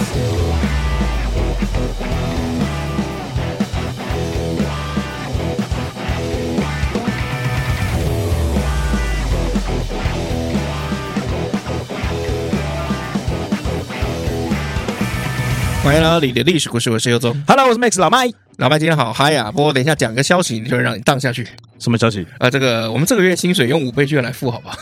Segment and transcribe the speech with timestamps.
[0.00, 0.08] 欢
[15.96, 17.36] 迎来到你的历史故事，我是尤忠。
[17.46, 18.26] Hello，我是 Max 老麦。
[18.56, 19.52] 老麦今天好嗨啊！
[19.52, 21.46] 不过等一下讲个消息，就会让你荡下去。
[21.78, 22.26] 什么消息？
[22.38, 24.78] 啊，这个我们这个月薪水用五倍券来付，好不好？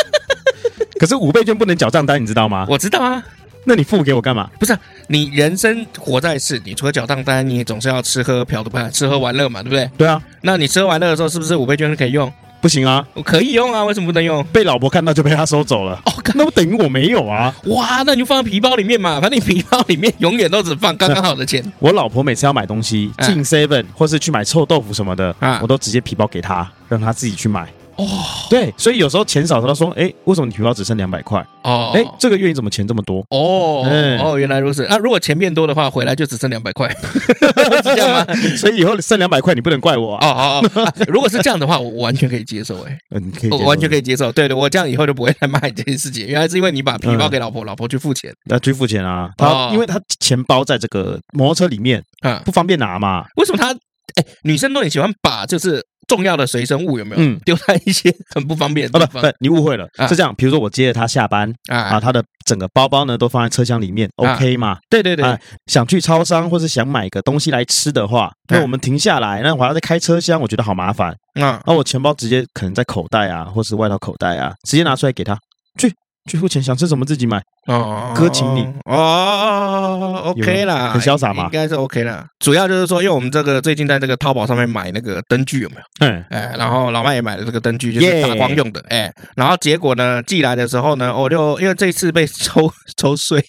[1.00, 2.66] 可是五倍券不能缴账单，你知道吗？
[2.68, 3.24] 我知道啊。
[3.68, 4.48] 那你付给我干嘛？
[4.60, 4.78] 不是、啊、
[5.08, 9.90] 你人生活在世，你除了缴账单，你总是要吃喝嫖赌，吃喝玩乐嘛，对不对？
[9.98, 10.22] 对啊。
[10.42, 12.32] 那你吃喝玩乐的时候，是不是五倍券是可以用？
[12.58, 14.42] 不行啊，我可以用啊，为什么不能用？
[14.52, 16.00] 被老婆看到就被他收走了。
[16.06, 17.54] 哦，那不等于我没有啊？
[17.64, 21.62] 哇，那你就放在皮包里面嘛，反正你皮包里面永远都只放刚刚好的钱。
[21.78, 27.68] 我老婆每次要买东西进 Seven 或是去买臭豆腐什么的，啊，我都直接皮包给她，让她自己去买。
[27.96, 28.06] 哦，
[28.50, 31.44] 对，所以有时候钱少的时候，他说：“哎，为什么你皮包只剩两百块？
[31.64, 33.24] 哦，哎，这个月你怎么钱这么多？
[33.30, 34.86] 哦，嗯、哦，原来如此。
[34.88, 38.34] 那、啊、如果钱变多的话，回来就只剩两百块， 是这样吗？
[38.56, 40.28] 所以以后剩两百块，你不能怪我啊。
[40.28, 42.82] 哦哦，哦、啊，如果是这样的话，我完全可以接受。
[42.82, 44.30] 哎，嗯，可以，我完全可以接受。
[44.30, 46.26] 对对，我这样以后就不会再骂你这件事情。
[46.26, 49.30] 原来是因为你把皮包给老婆，嗯、老婆去付钱，要去付钱啊。
[49.38, 53.24] 他、哦、因为他钱包在这个摩托车里面，嗯，不方便拿嘛。
[53.36, 53.72] 为什么他？
[54.16, 55.82] 哎，女生都很喜欢把就是。
[56.06, 57.22] 重要的随身物有没有？
[57.22, 59.22] 嗯，丢在一些很不方便的地方。
[59.22, 60.34] 不不，你误会了，是这样。
[60.34, 64.78] 比如说我接着他下班啊，他的整个包包呢都放在车厢里面，OK 吗？
[64.88, 65.38] 对对对。
[65.66, 71.14] 想去超商或是想买个东西来吃的话，那我们停下来，那我还要再开车厢，我觉得好麻烦。
[71.40, 75.36] 啊，那我钱包直接可能在口袋啊，或是外套口袋啊，直接拿出来给他
[75.78, 75.92] 去。
[76.26, 82.26] 去付钱，想吃什么自己买哦，哥请你哦，OK 啦，很潇洒嘛，应该是 OK 啦。
[82.40, 85.82] 主要就是说，因为我们这个最近在这个淘宝上面买那个灯具有没有？
[86.06, 93.42] 嗯，哎，然后老麦也买了这个灯具，就是打光用的，哎，然后结果呢，寄来的时候呢，我就因为这次被抽 抽税，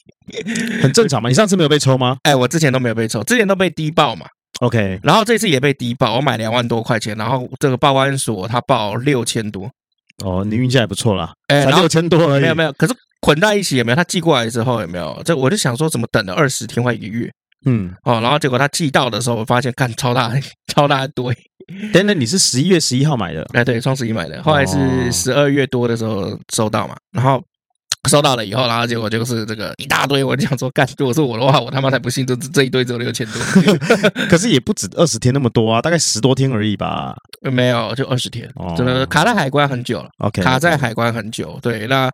[0.82, 1.30] 很正常嘛。
[1.30, 2.18] 你上次没有被抽吗？
[2.24, 4.26] 哎，我之前都没有被抽，之前都被低报嘛。
[4.60, 9.70] OK，然后这次也被低报，我买两万多块钱，然后这个报关所他报六千多。
[10.24, 12.42] 哦，你运气还不错啦，哎，才六千多而已。
[12.42, 13.96] 没有没有，可是捆在一起有没有？
[13.96, 15.22] 他寄过来之后有没有？
[15.24, 17.32] 这我就想说，怎么等了二十天或一个月？
[17.66, 20.32] 嗯，哦，然后结果他寄到的时候，我发现看超大
[20.74, 21.36] 超大一堆。
[21.92, 23.46] 等等，你是十一月十一号买的？
[23.54, 27.44] 哎，对，双十一买的，后来是十二月多的时候收到嘛，然后。
[28.08, 30.24] 收到了以后，然后结果就是这个一大堆。
[30.24, 33.42] 我就想说，干，如果是我的话，我他妈才不信这这一堆只有六千多。
[34.30, 37.16] 可是也不止二十天那么多啊，大概十多天而已吧。
[37.42, 40.10] 没有，就二十天，真的卡在海关很久了。
[40.20, 41.60] OK，卡在海关很久。
[41.62, 42.12] 对，那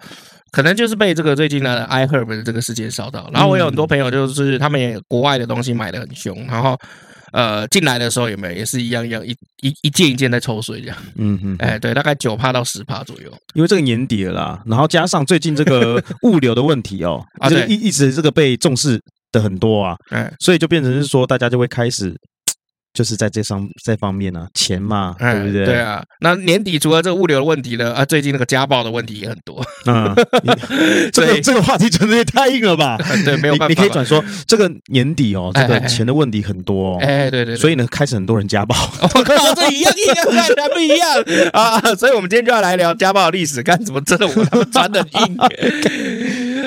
[0.52, 3.30] 可能就是被这个最近的 iHerb 的这个事件烧到。
[3.34, 6.78] 然后我有很多朋友，就是他们也国外的东西买的很凶，然后。
[7.34, 10.98] 呃，进来的时候有没有也是一样一样一一一件一件在抽水这样？
[11.18, 13.32] 嗯嗯，哎，对，大概九帕到十帕左右。
[13.56, 19.00] 因为这个年底了啦，然后加上最近这个 物流的问题哦，而且一一直这个被重视
[19.32, 22.16] 的很多啊，哎，所以就变成是说大家就会开始。
[22.94, 25.66] 就是在这上这方面呢、啊，钱嘛，对不对？
[25.66, 29.66] 对啊，那年底除了这个物流的问题呢，啊，最近那个家暴的问题也很多。
[29.86, 30.14] 嗯，
[31.12, 32.98] 这个这个话题真的也太硬了吧？
[33.26, 33.68] 对，没有办法。
[33.68, 36.98] 你可以转说这个年底哦，这个钱的问题很多。
[37.00, 37.56] 哎，对对。
[37.56, 38.76] 所以呢，开始很多人家暴。
[39.02, 40.26] 我靠，这一样一样，
[40.56, 41.24] 还不一样
[41.54, 41.80] 啊！
[41.96, 44.00] 所以我们今天就要来聊家暴的历史，看怎么？
[44.02, 45.38] 真的，我他妈传的硬。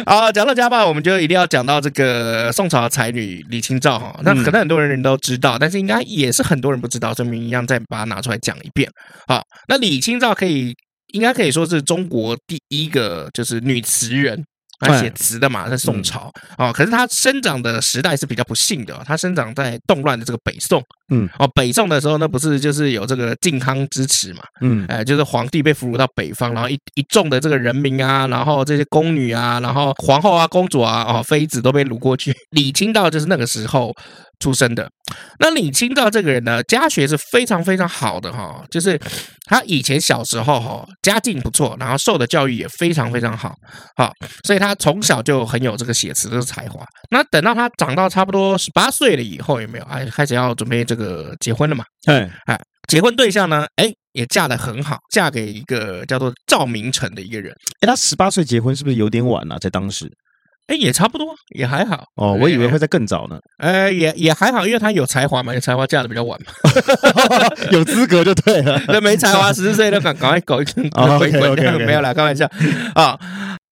[0.08, 4.16] 好，讲到家暴，我们就一定要讲到这个宋朝的才女李清照哈。
[4.22, 8.88] 那可能很多人人都知道，但是应该也是很多人不知道，所以我们一样再把它拿出来讲一遍。
[9.26, 10.72] 好，那李清照可以
[11.08, 14.44] 应该可以说是中国第一个就是女词人。
[14.80, 33.94] 来写词的嘛，在宋朝哦，可是他生长的时代是比较不幸的，他生长在动乱的这个北宋，嗯，哦，北宋的时候那不是就是有这个靖康之耻嘛，嗯，哎，就是皇帝被俘虏到北方，然后一一众的这个人民啊，然后这些宫女啊，然后皇后啊、公主啊、哦，妃子都被掳过去，李清照就是那个时候
[34.40, 34.88] 出生的。
[35.38, 39.00] 那李清照这个人呢，家学是非常非常好的哈，就是
[39.46, 43.54] 他以前小时候哈家境不错，然后受的教育也非常非常好，
[43.96, 44.12] 好，
[44.44, 46.84] 所以他从小就很有这个写词的才华。
[47.10, 51.84] 那等到他长到差不多十八岁了以后，有没有哎开始要准备这个结婚了嘛？
[52.04, 52.58] 对，哎，
[52.88, 57.54] 结婚对象呢，哎也嫁得很好，嫁给一个叫做赵明诚的一个人。
[57.80, 59.58] 哎，他十八岁结婚是不是有点晚了啊？
[59.58, 60.10] 在当时？
[60.66, 62.36] 哎，也差不多，也还好哦。
[62.40, 63.38] 我以为会在更早呢。
[63.58, 66.52] 呃，也也还好，因为他有才华嘛，有才华嫁的比较晚嘛，
[67.70, 68.80] 有资格就对了。
[68.88, 70.72] 那没才华，十四岁都赶赶快搞一个
[71.18, 72.50] 鬼鬼，没有啦，开玩笑
[72.94, 73.18] 啊。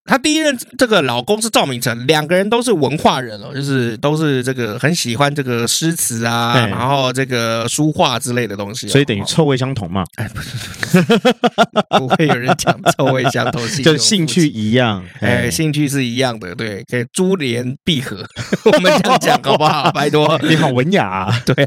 [0.06, 10.04] 她第一任这个老公是赵明诚，两个人都是文化人哦，就是都是这个很喜欢这个诗词啊，然后这个书画之类的东西，所以等于臭味相同嘛？
[10.16, 10.58] 哎，不是，
[11.98, 18.24] 不会有人讲臭味相同， 就兴趣一样，哎，兴趣是一样的，对，可以珠联璧合，
[18.66, 19.90] 我们这样讲好不好？
[19.92, 21.66] 拜托，你好文雅啊，对。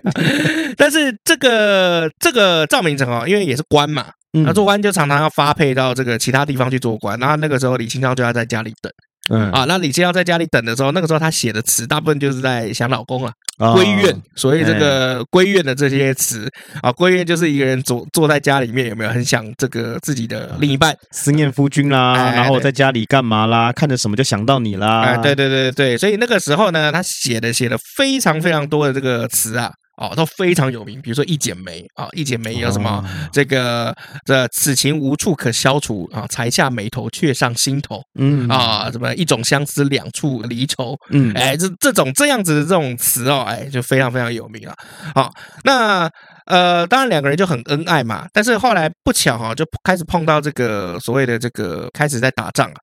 [0.78, 4.06] 但是这个这个赵明诚哦，因为也是官嘛。
[4.34, 8.92] 那做官就常常要发配到这个其他地方去做官，然后那个时候李清照就要在家里等，
[9.30, 9.52] 嗯。
[9.52, 16.48] 啊，那李清照在家里等的时候，那个时候他写的词大部分就是在想老公了，闺怨，所以这个闺怨的这些词
[16.82, 29.72] 啊，闺怨就是一个人坐坐在家里面有没有很想这个自己的另一半，思念夫君啦，然后在家里干嘛啦，看着什么就想到你啦，哎，对对对对，所以那个时候呢，他写的写的非常非常多的这个词啊。
[29.98, 33.04] 哦，都非常有名，比如说《一剪梅》啊，《一剪梅》有什么？
[33.32, 33.96] 这个
[34.26, 38.02] 这此情无处可消除啊，才下眉头，却上心头。
[38.20, 40.96] 嗯啊，什么一种相思，两处离愁。
[41.10, 44.76] 嗯，哎，这这种这样子的这种词哦，哎，就非常非常有名了。
[45.16, 45.34] 好，
[45.64, 46.10] 那
[46.48, 52.76] 呃，当然两个人就很恩爱嘛，但是后来不巧哈，就开始碰到这个所谓的这个开始在打仗了。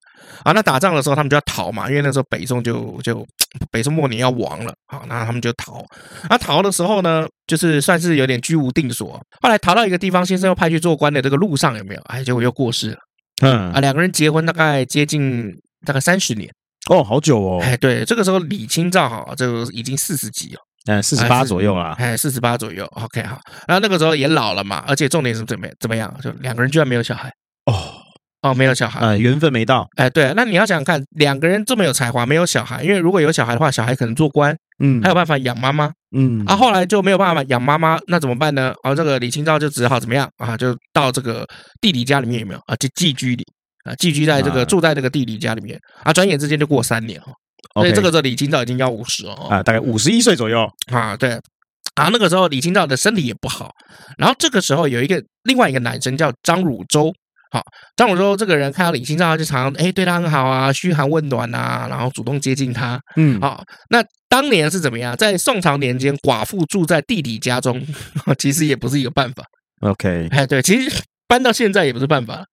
[0.43, 3.27] 啊，那打仗的时候他们就要逃嘛，因为那时候北宋就就。
[3.71, 5.81] 北宋末年要亡了，啊，那他们就逃。
[6.29, 9.13] 那逃的时候呢，就是算是有点居无定所。
[9.41, 12.01] 后来逃到一个地方，先生又派去做官的这个路上有没有？
[12.07, 12.97] 哎，结果又过世了。
[13.43, 15.53] 嗯啊，两个人结婚大概接近
[15.87, 16.51] 大概三十年
[16.91, 17.61] 哦，好久哦。
[17.63, 22.85] 哎，对，这个时候李清照哈，就已经四十几了，嗯，四十八左右啊，哎，四十八左右。
[22.93, 26.15] OK，好，然后那个时候也老了嘛，而且重点是怎么怎么样？
[26.23, 27.33] 就两个人居然没有小孩
[27.67, 28.01] 哦。
[28.43, 29.89] 哦，没有小孩，呃，缘分没到。
[29.97, 38.75] 哎，对，那你要想想看，两个人这么有才华，没有小孩，因为如果有小孩的话，小孩可能做官，嗯，还有办法养妈妈，嗯，啊，后来就没有办法养妈妈，那怎么办呢？
[38.83, 40.55] 啊，这个李清照就只好怎么样啊？
[40.59, 41.49] 就到这个
[41.81, 42.77] 弟弟家里面有没有啊？
[42.77, 43.43] 就寄居里
[43.89, 47.33] 啊，寄居在这个住在这个弟弟家里面啊，转眼之间就过三年哦，
[47.73, 51.33] 所以这个时候李清照已经要五十了啊，大概五十一岁左右啊，对，
[51.95, 53.73] 啊，那个时候李清照的身体也不好，
[54.19, 57.13] 然后这个时候有一个另外一个男生叫张汝舟。
[57.51, 57.63] 好，
[57.95, 63.01] 张汝舟这个人看到李清照就常常哎对他很好啊，嘘寒问暖啊，然后主动接近他。
[63.15, 65.17] 嗯，好，那当年是怎么样？
[65.17, 67.81] 在宋朝年间，寡妇住在弟弟家中，
[68.41, 69.45] 其实也不是一个办法。
[69.83, 72.45] OK，哎，对，其实搬到现在也不是办法。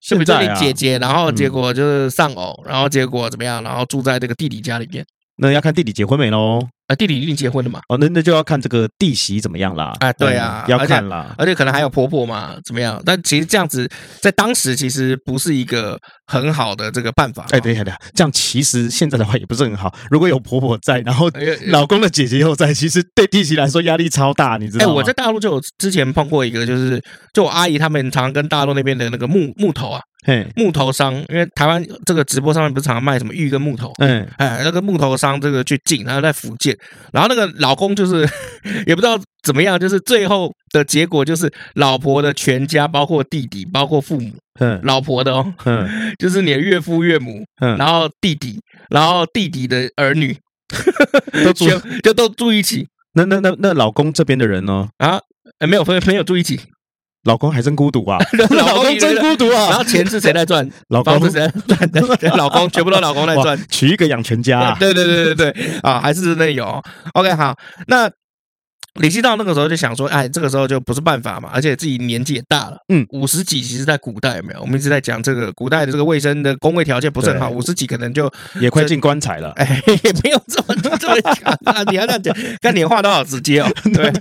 [0.00, 3.62] 是不是你姐姐，然后结果就是丧偶，然后结果怎么样？
[3.62, 5.04] 然后住在这个弟弟家里面。
[5.40, 6.60] 那要看弟弟结婚没喽。
[6.86, 7.80] 啊，弟弟已经结婚了嘛？
[7.88, 9.94] 哦，那那就要看这个弟媳怎么样啦。
[10.00, 13.00] 啊，对啊，要看啦，而且可能还有婆婆嘛，怎么样？
[13.06, 13.88] 但其实这样子
[14.20, 15.96] 在当时其实不是一个
[16.26, 17.46] 很好的这个办法。
[17.50, 19.94] 哎，等一下，等一下，这样其实现在的话也不是很好。
[20.10, 21.30] 如果有婆婆在，然后
[21.70, 24.92] 老公的姐姐又在，其实对弟媳来说压力超大，你知道吗？
[24.92, 27.00] 哎，我在大陆就有之前碰过一个，就是
[27.32, 30.09] 就我阿姨他们常常跟大陆那边的那个木木头啊，嘿，
[30.56, 36.76] 木头商，因为台湾这个直播上面不是常常卖什么玉跟木头，嗯，哎，那个木头商这个去进，然后在福建，
[37.12, 37.50] 然后那个。
[37.60, 38.26] 老公就是
[38.86, 45.88] 也不知道怎么样，就是最后的结果就是老婆的全家，包括弟弟，包括父母，嗯，老婆的哦，嗯，
[46.18, 48.58] 就是你的岳父岳母，嗯，然后弟弟，
[48.88, 50.36] 然后弟弟的儿女，
[51.44, 51.66] 都住
[52.02, 52.86] 就都住一起。
[53.14, 54.88] 那那那那老公这边的人呢？
[54.98, 55.20] 啊，
[55.68, 56.60] 没有没有住一起。
[57.24, 58.18] 老公还 真孤独啊！
[58.50, 59.68] 老公真孤独啊！
[59.68, 60.68] 然后钱是谁在赚？
[60.88, 62.00] 老公是谁 赚的？
[62.36, 64.76] 老公全部都老公在赚，娶一个养全家啊！
[64.80, 66.82] 对对对对对啊，还是真的有。
[67.14, 67.54] OK，好，
[67.88, 68.10] 那。
[69.00, 74.60] 李清照那个时候就想说，哎，这个时候就不是办法嘛，而且自己年纪也大了，嗯，五十几，其实，在古代有没有？
[74.60, 78.30] 我们一直在讲这个古代的这个卫生的工位条件不是很好，五十几可能就
[78.60, 81.82] 也快进棺材了，哎，也没有这么 这么讲啊！
[81.90, 84.12] 你要这样讲，看你话都好直接哦， 对，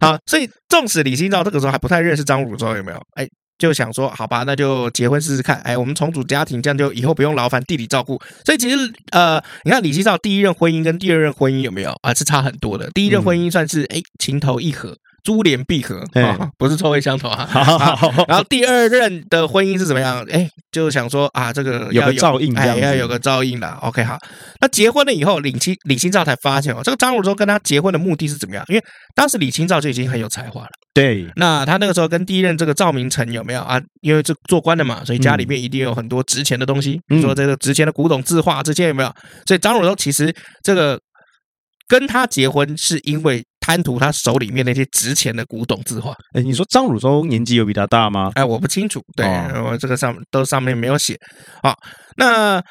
[0.00, 3.02] 好，所以纵使李清照这个时候还不太认识张汝舟，有没有？
[3.14, 3.28] 哎。
[3.58, 5.56] 就想说，好吧，那就结婚试试看。
[5.62, 8.20] 哎，我们重组家庭，这样就以后不用劳烦弟弟照顾。
[8.44, 8.76] 所以其实，
[9.10, 12.14] 呃，你看李清照第一任婚姻跟第二任婚姻有没有啊？
[12.14, 12.88] 是差很多的。
[12.92, 14.96] 第一任婚姻算是哎情投意合。
[15.28, 17.46] 珠联璧合啊，不是臭味相投啊。
[18.26, 20.24] 然后第二任的婚姻是怎么样？
[20.30, 23.78] 哎，就想说啊，这个有个照应，哎，要有个照应啦。
[23.82, 24.16] OK，好。
[24.58, 28.64] 那结婚了以后，李清李清照才发现哦，这个张汝舟跟他结婚的目的是怎么样？
[28.68, 28.82] 因为
[29.14, 30.70] 当时李清照就已经很有才华了。
[30.94, 31.30] 对。
[31.36, 33.78] 那他那个时候跟第一任这个赵明诚有没有啊？
[34.00, 39.14] 因为这做官的嘛，所以家里面一定有很多值钱的东西，比如说这个值钱的古董字画这些有没有？
[39.44, 40.98] 所以张汝舟其实这个
[41.86, 43.44] 跟他结婚是因为。
[43.68, 46.16] 贪图他手里面那些值钱的古董字画。
[46.32, 48.32] 哎，你说张汝舟年纪有比他大吗？
[48.34, 49.02] 哎，我不清楚。
[49.14, 49.26] 对，
[49.62, 51.14] 我这个上都上面没有写。
[51.62, 51.76] 好，
[52.16, 52.62] 那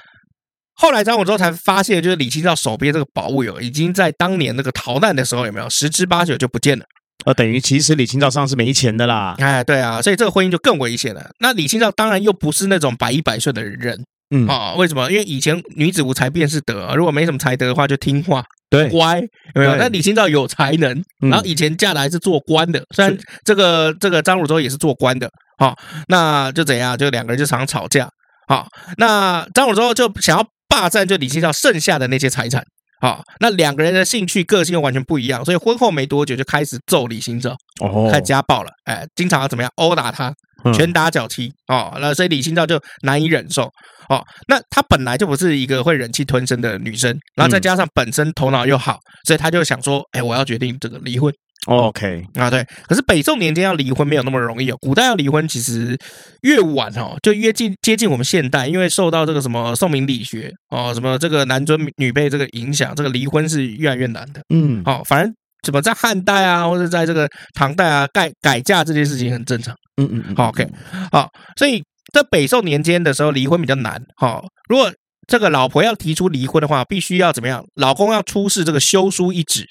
[0.73, 6.83] 后来张汝舟才发现，就是李清照手边这个宝物有已经在当年那个逃难的时候有没有十之八九就不见了。
[7.25, 9.35] 呃，等于其实李清照上是没钱的啦。
[9.37, 11.29] 哎，对啊，所以这个婚姻就更危险了。
[11.39, 14.03] 那李清照当然又不是那种百依百顺的人。
[14.31, 15.11] 嗯，啊，为什么？
[15.11, 19.19] 因为以前女子无才便是德，如果没什么才德的话，就听话，对，乖，
[19.55, 19.75] 有没有？
[19.75, 25.75] 那李清照有才能，然后以前嫁的还是做官的，虽然这个这个张汝舟也是做官的，好，
[26.07, 26.97] 那就怎样？
[26.97, 28.09] 就两个人就常常吵架，
[28.47, 32.63] 好，那张汝舟就想要霸占就李清照剩下的那些财产。
[33.00, 40.33] 好，那两个人的兴趣、个性又完全不一样，所以婚后没多久就开始揍李清照，哦，开始家暴了，哎，经常要怎么样殴打他，
[40.73, 43.63] 拳打脚踢，哦，那所以李清照就难以忍受，
[44.09, 51.33] 哦，那她本来就不是一个会忍气吞声的女生，然后再加上本身头脑又好，所以她就想说，哎，我要决定这个离婚。
[51.65, 54.77] OK 啊，对，可是北宋年间要离婚没有那么容易哦。
[54.79, 55.97] 古代要离婚，其实
[56.43, 64.39] 越晚哦，就越近接近我们现代，因为受到这个什么宋明理学哦，什么这个男尊女卑这个影响，这个离婚是越来越难的。
[64.53, 65.33] 嗯，好，反正
[65.63, 69.75] 怎么在汉代啊，或者在这个唐代啊，改改嫁这件事情很正常。
[69.97, 70.67] 嗯嗯嗯，好 OK，
[71.11, 71.83] 好，所以
[72.13, 74.01] 在北宋年间的时候离婚比较难。
[74.17, 74.91] 好，如果
[75.27, 77.63] 这个老婆要提出离婚的话，必须要怎么样？
[77.75, 79.65] 老公要出示这个休书一纸。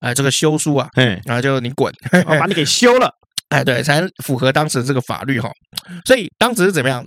[0.00, 1.92] 哎，这个休书啊，嗯，然后就你滚，
[2.26, 3.08] 把你给休了，
[3.50, 5.48] 哎，对，才符合当时这个法律哈。
[6.04, 7.04] 所以当时是怎么样？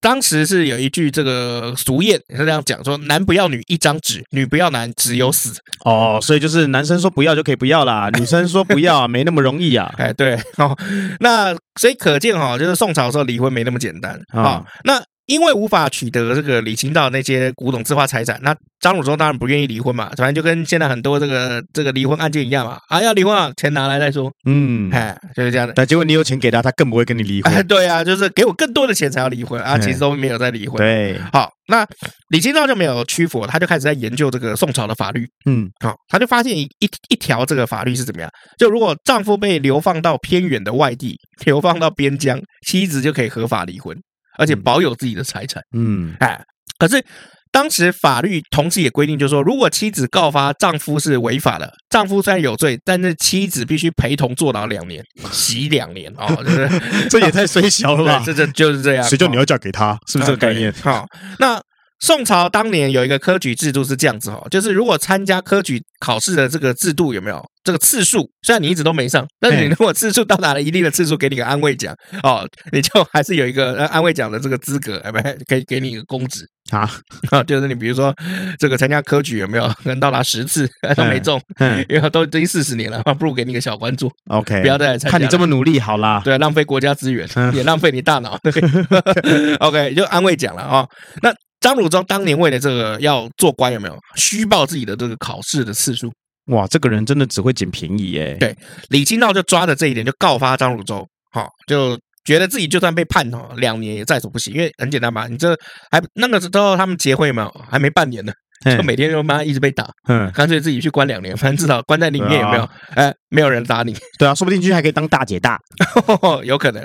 [0.00, 5.54] 当时是有一句这个俗谚是这样讲说：男不要女一张纸，女不要男只有死。
[5.84, 9.92] 哦，所以就是男生说不要就可以不要啦，女生说不要没那么容易啊。
[9.98, 10.76] 哎，对，哦，
[11.20, 14.64] 那所以可见哈，就是宋朝的时候离婚没那么简单啊。
[14.84, 15.02] 那。
[15.28, 25.74] 因为无法取得这个李清照那些古董字画财产，那张汝舟当然不愿意离婚嘛，反正就跟现在很多这个这个离婚案件一样嘛，啊要离婚啊，钱拿来再说，嗯，哎就是这样的。
[25.74, 27.52] 但结果你有钱给他，他更不会跟你离婚。
[27.52, 30.78] 哎， 对啊，就是给我更多的钱才要离婚啊，其实都没有在离婚。
[30.78, 31.86] 对，好，那
[32.30, 35.28] 李清照就没有屈服，他就开始在研究这个宋朝的法律。
[35.44, 43.94] 嗯，好，他就发现一一一条这个法律是怎么样，就如果丈夫被流放到偏远的外地，流放到边疆，妻子就可以合法离婚。
[44.38, 46.40] 而且保有自己的财产，嗯，哎，
[46.78, 47.04] 可是
[47.50, 56.68] 当时法律同时也规定，就是说，如果妻子告发丈夫是违法的，丈夫虽然有罪，但是妻子必须陪同坐牢两年，洗两年啊，哦就是、
[57.10, 58.22] 这也太衰小了吧？
[58.24, 59.98] 这这就是这样，谁叫你要嫁给他？
[60.06, 60.72] 是不是这个概念？
[60.82, 61.04] 好，
[61.38, 61.60] 那。
[62.00, 68.30] 宋朝当年有一个科举制度是这样子哈，就是如果参加科举考试的这个制度有没有这个次数？
[68.42, 76.46] 虽然你一直都没上，但是你如果次数到达了一定的次数，给你个安慰奖哦，你就还是有一个安慰奖的这个资格，哎不，可以给你一个公职。
[76.70, 76.88] 啊。
[77.30, 78.14] 啊， 就是你比如说
[78.58, 88.38] 这个参加科举有没有能到达十次都没中，嗯，因为都已经四十年了，不如给你个小关注，OK，不要再来参加，看你这么努力，好啦，对，浪费国家资源，也浪费你大脑。
[88.42, 88.52] 对，
[89.58, 90.86] OK，就安慰奖了啊，
[91.22, 91.34] 那。
[91.60, 96.12] 张汝舟当年为了这个要做官，有没有虚报自己的这个考试的次数？
[96.46, 98.36] 哇，这个人真的只会捡便宜耶！
[98.40, 98.56] 对，
[98.88, 105.54] 李清照就抓着这一点，就告发张汝舟，好，就觉得自己就算被判哦两年也在所不惜，因为很简单嘛，你这
[105.90, 107.48] 还那个时候他们结婚有没有？
[107.68, 108.32] 还没半年呢，
[108.64, 112.68] 就每天就妈一直被打，嗯，干脆自己去关两年，反正至少关在里面有没有？
[112.94, 115.58] 哎，没有人打你， 对啊，说不定进去还可以当大姐大，
[116.44, 116.82] 有可能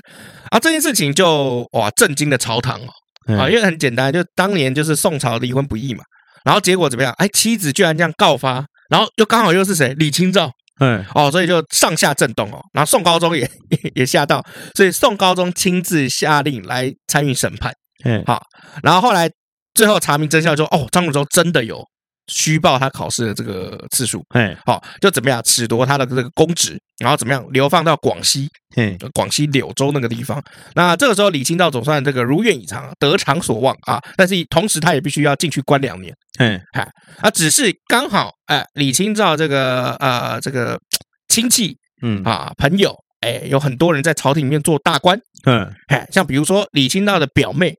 [0.50, 0.60] 啊！
[0.60, 2.90] 这件事情就哇震惊了朝堂哦。
[3.28, 6.04] 啊，因为很简单，就当年就是宋朝离婚不易嘛，
[6.44, 7.14] 然后结果怎么样？
[7.18, 9.94] 哎，妻子居然这样告发，然后又刚好又是谁？
[9.98, 13.50] 李清照，嗯，哦，所以就上下震动哦，然后宋高宗也
[13.96, 14.44] 也吓到，
[14.76, 18.42] 所以宋高宗亲自下令来参与审判，嗯，好，
[18.82, 19.30] 然后后来
[19.74, 21.84] 最后查明真相，说哦，张汝舟真的有。
[22.28, 30.42] 虚报他考试的这个次数，哎，好，就怎么样褫夺他的这个公职，然后怎么样流放到广西，嗯，广西柳州那个地方。
[30.74, 34.02] 那这个时候，李清照总算这个如愿以偿，得偿所望啊。
[34.16, 36.88] 但是同时，他也必须要进去关两年，嗯，哎，
[37.20, 40.80] 啊，只是刚好，哎，李清照这个呃这个
[41.28, 47.76] 亲戚，嗯啊朋友，哎，有很多人在朝廷里面做大官，嗯，哎，像比如说李清照的表妹。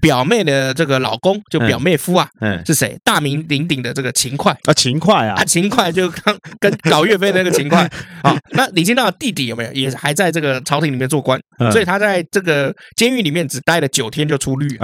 [0.00, 2.96] 表妹的这个老公就表妹夫啊，嗯，是谁？
[3.02, 4.52] 大名鼎鼎的这个秦桧。
[4.64, 7.78] 啊，秦桧啊，啊，秦桧就刚跟搞岳飞的那个秦桧。
[8.22, 8.36] 啊。
[8.50, 9.72] 那李清照的弟弟有没有？
[9.72, 11.40] 也还在这个朝廷里面做官？
[11.70, 14.78] 所以他在这个监狱里面只待了九天就出狱。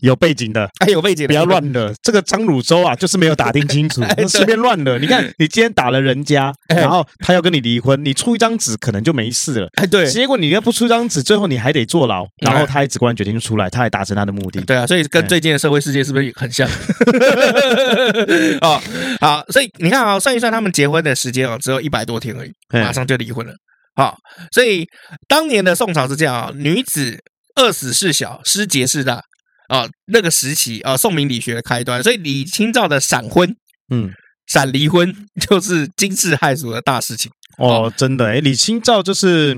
[0.00, 1.92] 有背景的， 哎，有背景的，不要乱了。
[2.02, 4.98] 这个张汝舟啊，就是没有打听清楚， 随便乱了。
[4.98, 9.68] 你看，你今天打了人家，然后他要跟你离婚，你出一张纸可能就没事了。
[9.74, 10.06] 哎，对。
[10.10, 12.26] 结果你要不出张纸，最后你还得坐牢。
[12.38, 14.60] 然后他一直关决定出来，他还达成他的目的。
[14.62, 16.68] 对啊，所以跟最近的社会事件是不是很像？
[18.60, 18.80] 哦，
[19.20, 23.52] 好，所以你看啊，算一算他们结婚的时间哦，只有一百多天而已，马上就离婚了。
[23.94, 24.16] 好，
[24.52, 24.86] 所以
[25.28, 27.18] 当年的宋朝是这样啊，女子
[27.56, 29.22] 饿死事小，失节事大。
[29.70, 33.48] 啊、哦，那个时期啊、哦，宋明理学的开端，所以李清照的闪婚，
[33.88, 34.10] 嗯，
[34.48, 35.14] 闪离婚
[35.48, 39.56] 就是惊世骇俗的大事情哦，真的哎，李清照就是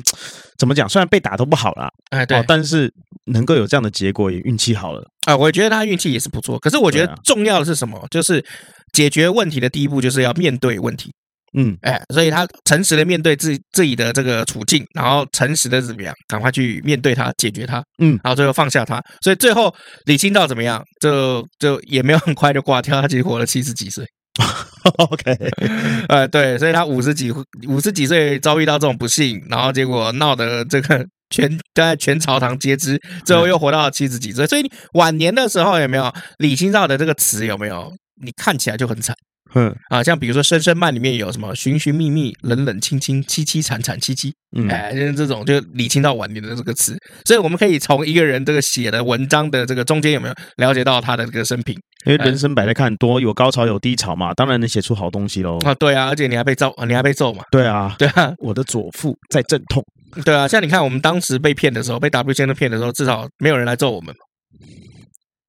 [0.58, 0.86] 怎么讲？
[0.86, 2.92] 虽然被打都不好啦，哎，对、哦，但是
[3.32, 5.34] 能够有这样的结果，也运气好了啊。
[5.34, 6.58] 我觉得他运气也是不错。
[6.58, 8.06] 可是我觉得重要的是什么？
[8.10, 8.44] 就是
[8.92, 11.10] 解决问题的第一步就是要面对问题。
[11.54, 19.02] 嗯，哎，所以他诚实的面对自自己的这个处境，然后诚实的怎么样，赶快去面对它，解决它，嗯，然后最后放下它。
[19.20, 19.74] 所以最后
[20.06, 20.82] 李清照怎么样？
[21.00, 24.06] 就就也没有很快就挂掉，他其实活了七十几岁。
[24.96, 25.36] OK，
[26.08, 27.30] 呃，对，所以他五十几
[27.68, 34.46] 五十几岁遭遇到这种不幸，然后结果闹得这个全在全朝堂皆知，最后又活到了七十几岁。
[34.46, 34.62] 所以
[34.94, 37.92] 晚年的时候有没有李清照的这个词有没有？
[38.24, 39.14] 你看起来就很惨。
[39.54, 51.76] 嗯啊，像比如说《声声慢》里面有什么“寻寻觅觅，冷冷清清，凄凄惨惨戚戚”，嗯，哎，就是这种，就理清到晚年的这个词，所以我们可以从一个人这个写的文章的这个中间有没有了解到他的这个生平？
[52.04, 55.58] 因为人生百态看多，有高潮有低潮嘛，当然能写出好东西喽。
[55.64, 57.44] 啊，对啊，而且你还被揍，你还被揍嘛？
[57.50, 59.84] 对啊，对啊，我的左腹在阵痛。
[60.24, 64.14] 对啊，像你看，我们当时被骗的时候，被 W 先生骗的时候，至少没有人来揍我们。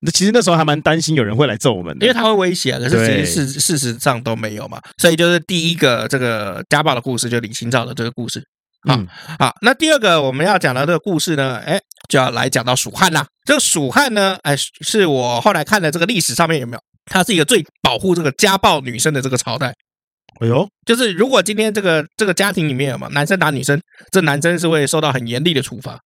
[0.06, 2.80] 那其实那时候还蛮担心有人会来揍我们的，因为他会威胁啊。
[2.80, 4.80] 可是其实事事实上都没有嘛。
[4.98, 8.44] 所以就是第一个这个家暴的故事，就李清照的这个故事。
[8.88, 9.08] 好，嗯、
[9.40, 11.80] 好，那第二个我们要讲的这个故事呢，哎，
[12.10, 13.26] 就要来讲到蜀汉啦。
[13.46, 16.80] 这个蜀汉呢，哎，是我后来看的这个历史上面有没有？
[17.06, 19.74] 它是一个最保护这个家暴女生的这个朝代。
[20.42, 23.80] 哎呦，就是如果今天这个这个家庭里面有嘛男生打女生，
[24.12, 25.98] 这男生是会受到很严厉的处罚。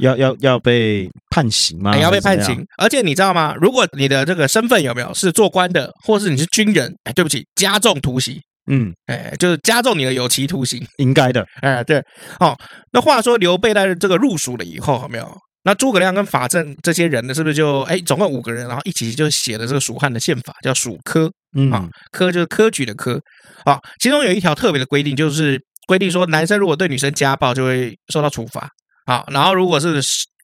[0.00, 1.96] 要要要被判刑吗？
[1.98, 3.54] 要被判刑，而且你知道吗？
[3.60, 12.02] 如果你的这个身份有没有是做官的，或是你是军人，哎，对不起，加重徒刑，嗯，哎，就是加重你的有期徒刑，应该的，哎，对，
[12.40, 12.56] 哦，
[12.92, 15.30] 那话说刘备在这个入蜀了以后，有没有？
[15.64, 23.20] 那诸葛亮跟法正这些人呢，是不是就哎，总共五个人，然后一起就写了这个蜀汉的宪法，叫蜀科，嗯，啊，科就是科举的科，
[23.64, 28.68] 啊，其中有一条特别的规定，就是规定说，男生如果对女生家暴，就会受到处罚。
[29.06, 30.00] 好，然后如果是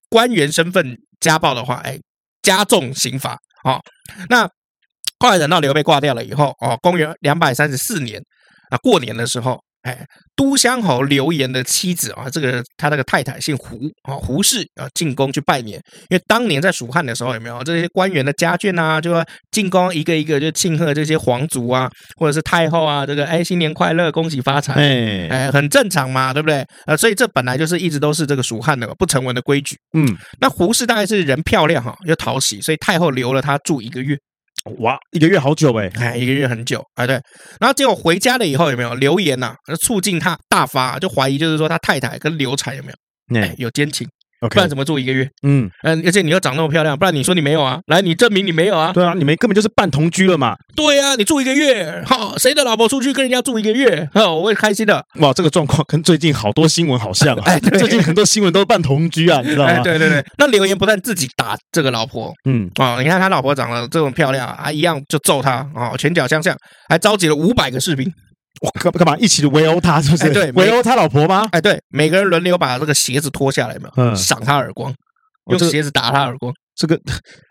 [0.08, 1.98] 官员身份家暴的话，哎，
[2.42, 3.38] 加重刑罚。
[3.64, 3.80] 哦，
[4.28, 4.48] 那
[5.18, 8.20] 后来等到刘备挂掉了以后，哦，公元两百三十四年
[8.70, 9.60] 啊，过年的时候。
[9.82, 10.04] 哎，
[10.38, 15.82] 都乡侯刘延的妻子啊，这个他那个太太姓胡啊，胡氏啊，进宫去拜年。
[16.10, 19.12] 因为当年在蜀汉的时候，有没有这些官员的家眷啊，就
[19.50, 26.64] 进宫一个一个就庆贺这些皇族啊，或者是太后啊，这个哎新年快乐，恭喜发财，哎哎，很正常嘛，对不对？
[26.86, 29.76] 呃，所以这本来就是一直都是这个蜀汉的不成文的规矩。
[29.98, 30.06] 嗯，
[30.40, 34.16] 那胡氏大概是人漂亮哈，又讨喜，所以太后留了他住一个月。
[34.80, 37.14] 哇，一个月好久哎，哎，一个月很久，哎，对。
[37.60, 39.54] 然后结果回家了以后，有没有留言呐？
[39.80, 44.06] 促进他大发，就怀疑就是说他太太跟刘禅有没有，哎，有奸情。
[44.40, 44.54] Okay.
[44.54, 45.28] 不然怎么住一个月？
[45.42, 47.80] 嗯嗯，而且你又长那么漂亮，不然你说你没有啊？
[47.86, 48.92] 来，你证明你没有啊？
[48.92, 50.54] 对啊，你们根本就是半同居了嘛。
[50.76, 54.08] 对啊，你住一个月，哈，谁的老婆出去跟人家住一个月？
[54.14, 55.04] 哈，我会开心的。
[55.20, 57.42] 哇，这个状况 跟最近好多新闻好像啊。
[57.50, 59.70] 哎，最近很多新闻都是半同居啊，你知道吗？
[59.72, 60.24] 哎，对对对。
[60.38, 66.56] 那刘延不但自己打这个老婆，嗯啊，你看他老婆长得这么漂亮啊，一样就揍他啊，拳脚相向，
[66.88, 68.08] 还召集了五百个士兵。
[68.60, 70.00] 我干干嘛一起围殴他？
[70.00, 70.32] 是不是？
[70.32, 71.48] 对，围殴他老婆吗？
[71.52, 74.94] 哎，对，每个人轮流把这个鞋子脱下来嘛，赏他耳光。
[75.50, 77.00] 用鞋子打他耳光，这个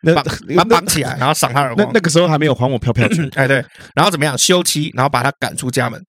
[0.04, 1.84] 那把绑起来，然后赏他耳光。
[1.88, 3.56] 那那个时候还没有还我飘飘拳，哎对，
[3.96, 6.00] 然后怎么样休妻，然后把他赶出家门。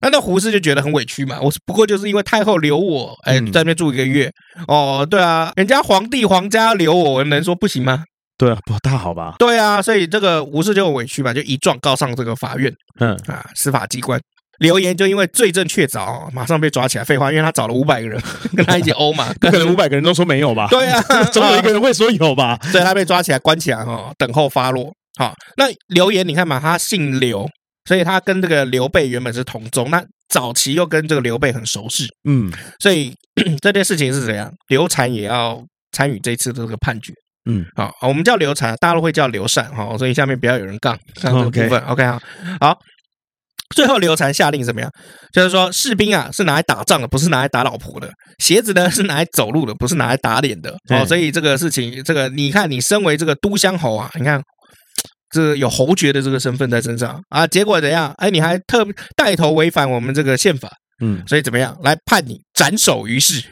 [0.00, 4.30] 那那胡适就觉得很委屈嘛，我不过就是因为太后留我，哎，在那边住一个月。
[4.68, 8.04] 哦，对啊，人家皇帝皇家留我，我能说不行吗？
[8.38, 9.34] 对啊，不大好吧？
[9.40, 14.20] 对啊，所以这个胡适就很委屈嘛，就一状告上这个法院，嗯啊，司法机关。
[14.58, 17.04] 刘言就因为罪证确凿，马上被抓起来。
[17.04, 18.20] 废话，因为他找了五百个人
[18.56, 20.68] 跟他一起殴嘛，不可能五百个人都说没有吧？
[20.70, 22.58] 对啊， 总有一个人会说有吧？
[22.70, 24.92] 所以他被抓起来关起来哈，等候发落。
[25.18, 27.48] 好，那刘言你看嘛，他姓刘，
[27.86, 33.12] 所以他跟这个刘备原本是同宗，那早期又跟这个刘备很熟识，嗯，所以
[33.60, 34.50] 这件事情是怎样？
[34.68, 35.60] 刘禅也要
[35.90, 37.12] 参与这次的这个判决，
[37.50, 42.20] 嗯，好，我们叫刘禅，大家都会叫刘禅哈，所以下面不要有人杠这个部分，OK 哈，
[42.60, 42.78] 好。
[43.74, 44.90] 最后，刘禅下令怎么样？
[45.32, 48.08] 就是说，士兵啊是拿来打仗的，不是拿来打老婆的；
[48.38, 50.76] 鞋子呢是拿来走路的，不是拿来打脸的。
[50.90, 54.40] 哦，所以这个事情，这个你看，你身为这个都乡侯啊，你看
[55.30, 58.12] 这有侯爵的这个身份在身上啊，结果怎样？
[58.18, 61.76] 哎，你还特带头违反我们这个宪法，嗯，所以怎么样？
[61.82, 63.42] 来判你斩首于市，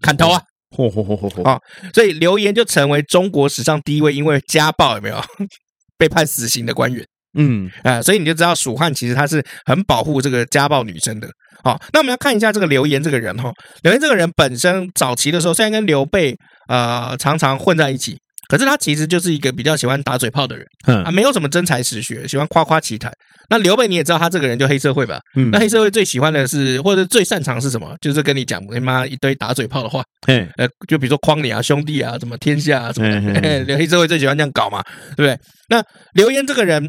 [0.00, 0.42] 砍头啊！
[0.76, 1.42] 嚯嚯嚯嚯嚯！
[1.42, 1.58] 啊，
[1.92, 5.20] 所以刘延就成为中国史上第一位因为家暴有没有
[5.98, 7.04] 被判死刑的官员。
[7.38, 11.28] 嗯，啊，所以你就知道蜀汉其实他是很保护这个家暴女生的。
[11.62, 13.52] 好，那我们要看一下这个刘延这个人哈。
[13.82, 16.34] 刘延这个人本身早期的时候，虽然跟刘备
[16.68, 18.16] 呃常常混在一起，
[18.48, 23.12] 可是他其实就是一个比较喜欢打嘴炮的人，嗯啊，没有什么真才实学，喜欢夸夸其谈。
[23.50, 25.20] 那刘备你也知道，他这个人就黑社会吧？
[25.36, 27.94] 嗯，那黑社会最喜欢的是，或者最擅长是什么？
[28.00, 34.82] 就是跟你讲你妈一堆打嘴炮的话，嗯，呃，就比如说诓你啊，兄弟啊，什么天下啊，什么的，嘿嘿 黑社会最喜欢这样搞嘛，
[35.16, 35.38] 对不对？
[35.68, 35.82] 那
[36.14, 36.88] 刘焉这个人，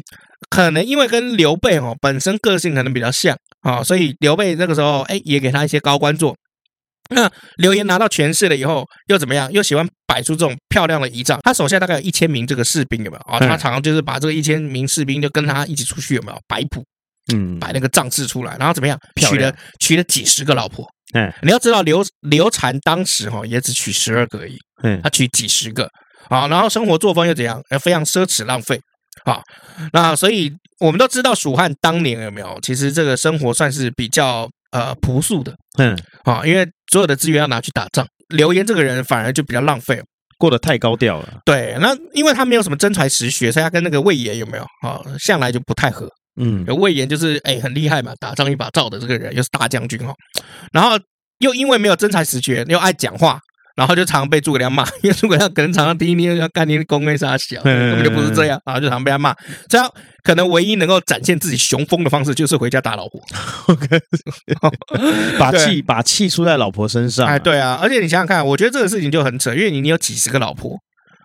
[0.52, 6.36] 可能因为跟刘备哦本身个性可能比较像啊，所以刘备那个时候哎也给他一些高官做。
[7.08, 9.50] 那刘焉拿到权势了以后，又怎么样？
[9.50, 11.40] 又喜欢摆出这种漂亮的仪仗。
[11.42, 13.38] 他手下大概有一千名这个士兵，有没有啊？
[13.38, 16.84] 他常常就是把这个一千名士兵就跟他一起出去，有没有摆谱？
[17.32, 18.98] 嗯，摆那个仗势出来，然后怎么样？
[19.16, 20.86] 娶了娶了几十个老婆。
[21.14, 24.56] 嗯，你要知道刘刘禅当时哈也只娶十二个而已。
[24.82, 25.88] 嗯，他娶几十个
[26.28, 27.60] 啊，然后生活作风又怎样？
[27.80, 28.80] 非常奢侈浪费
[29.24, 29.40] 啊。
[29.92, 32.58] 那所以我们都知道蜀汉当年有没有？
[32.62, 34.48] 其实这个生活算是比较。
[34.72, 35.94] 呃，朴素的，嗯，
[36.24, 40.00] 啊，因为所有的资源要拿去打仗，刘焉这个人反而就比较浪费，
[40.38, 41.40] 过得太高调了。
[41.44, 46.08] 对，那因为他没有什么真才实学，所以他跟那个魏延有没有啊，向来就不太合。
[46.40, 50.14] 嗯，魏延就是哎很厉害嘛，打仗一把罩的这个人，又是大将军哈，
[50.72, 50.98] 然后
[51.40, 53.38] 又因为没有真才实学，又爱讲话。
[53.76, 59.34] 然后就常常被诸葛亮骂， 因为诸葛亮可能常常听你要干你公为啥小，根本就不是这样，然后就常被他骂。
[59.68, 59.90] 这样
[60.22, 63.20] 可能唯一能够展现自己雄风的方式，就是回家打老婆，
[63.74, 63.86] OK，
[65.38, 67.26] 把气把气出在老婆身上。
[67.26, 70.76] 哎，对啊，而且你想想看，我觉得这个事情就很扯，因为你你有几十个老婆，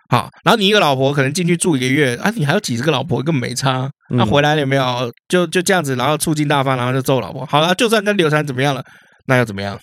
[0.08, 5.12] 好，然后你一个老婆可能进去住一个月啊，你还有几十个老婆根本没差，那回来了有没有？
[5.28, 7.44] 就就这样子，然后醋劲大发，然后就揍老婆。
[7.46, 8.82] 好了，就算跟刘禅怎么样了，
[9.26, 9.78] 那又怎么样？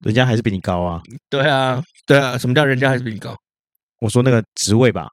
[0.00, 1.00] 人家还是比你高啊！
[1.28, 3.36] 对啊，对啊，什么叫人家还是比你高？
[4.00, 5.08] 我说那个职位吧，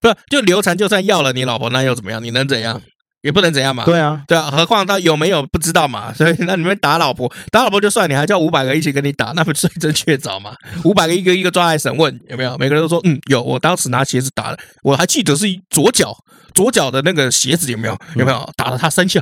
[0.00, 2.22] 不是，就刘禅就算要了你老婆，那又怎么样？
[2.22, 2.80] 你能怎样？
[3.26, 3.84] 也不能怎样嘛。
[3.84, 6.12] 对啊，对啊，何况他有没有不知道嘛？
[6.16, 10.52] 所以那你们打老婆，打老婆就算，你还叫五百个一起跟你打，那不是罪证确凿嘛？
[10.84, 12.56] 五百个一个一个抓来审问，有没有？
[12.56, 16.16] 每个人都说嗯有，我当时拿鞋子打的，我还记得是左脚。
[16.54, 17.94] 左脚的那个鞋子有没有？
[18.14, 19.20] 有没有打了他三下？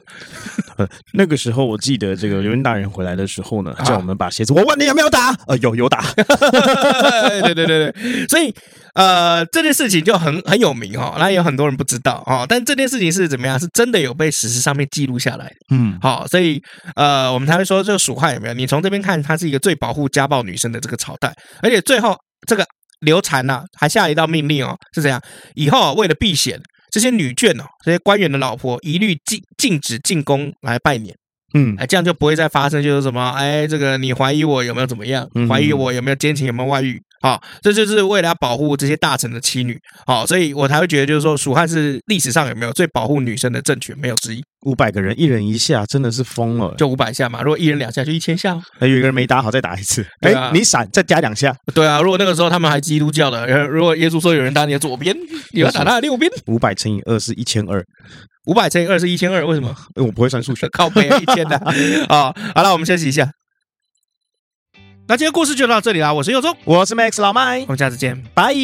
[1.15, 4.53] 那个时候我记得这个刘云大人回来的时候呢，叫我们把鞋子。
[4.53, 5.35] 我问你有没有打？
[5.49, 6.05] 呃，有有打。
[6.15, 8.55] 对对对对，所以
[8.95, 12.47] 呃这件事情就很很有名哈，那有很多人不知道哦。
[12.49, 13.59] 但这件事情是怎么样？
[13.59, 15.51] 是真的有被史实上面记录下来。
[15.73, 16.61] 嗯，好，所以
[16.97, 18.55] 呃我们才会说这个蜀汉有没有？
[18.55, 22.67] 你从这边看，它是一个最保护家暴女生的这个朝代，而且最后这个
[23.01, 25.21] 刘禅呐还下了一道命令哦，是怎样？
[25.55, 26.61] 以后为了避嫌。
[26.91, 31.13] 这些女眷哦，这些官员的老婆一律禁禁止进宫来拜年，
[31.53, 36.97] 嗯，哎，这样就不会再发生就是什么，哎，这个你怀疑我有没有怎么样，怀疑我有没有奸情，有没有外遇。
[37.25, 44.43] 好，这就是为了要保护这些大臣的妻女，好，所以我才会觉得，就是说，蜀汉是历史上有没有最保护女生的政权，没有之一。
[44.67, 47.41] 五百个人，一人一下，真的是疯了，就五百下嘛。
[47.41, 48.61] 如果一人两下，就一千下。
[48.79, 50.05] 还有一个人没打好，再打一次。
[50.21, 51.55] 哎，你闪，再加两下。
[51.75, 55.17] 对啊，如果那个时候他们还基督教的，如果耶稣说有人打你的左边，
[55.53, 56.31] 你要打他的右边。
[56.49, 57.83] 五百乘以二是一千二，
[58.47, 59.75] 五百乘以二是一千二，为什么？
[59.97, 61.57] 因为我不会算数学， 靠背一千的。
[62.09, 63.31] 啊，好了，我们休息一下。
[65.07, 68.55] 那今天故事就到这里啦，我是佑宗，我是 Max 老麦，我们下次见，拜。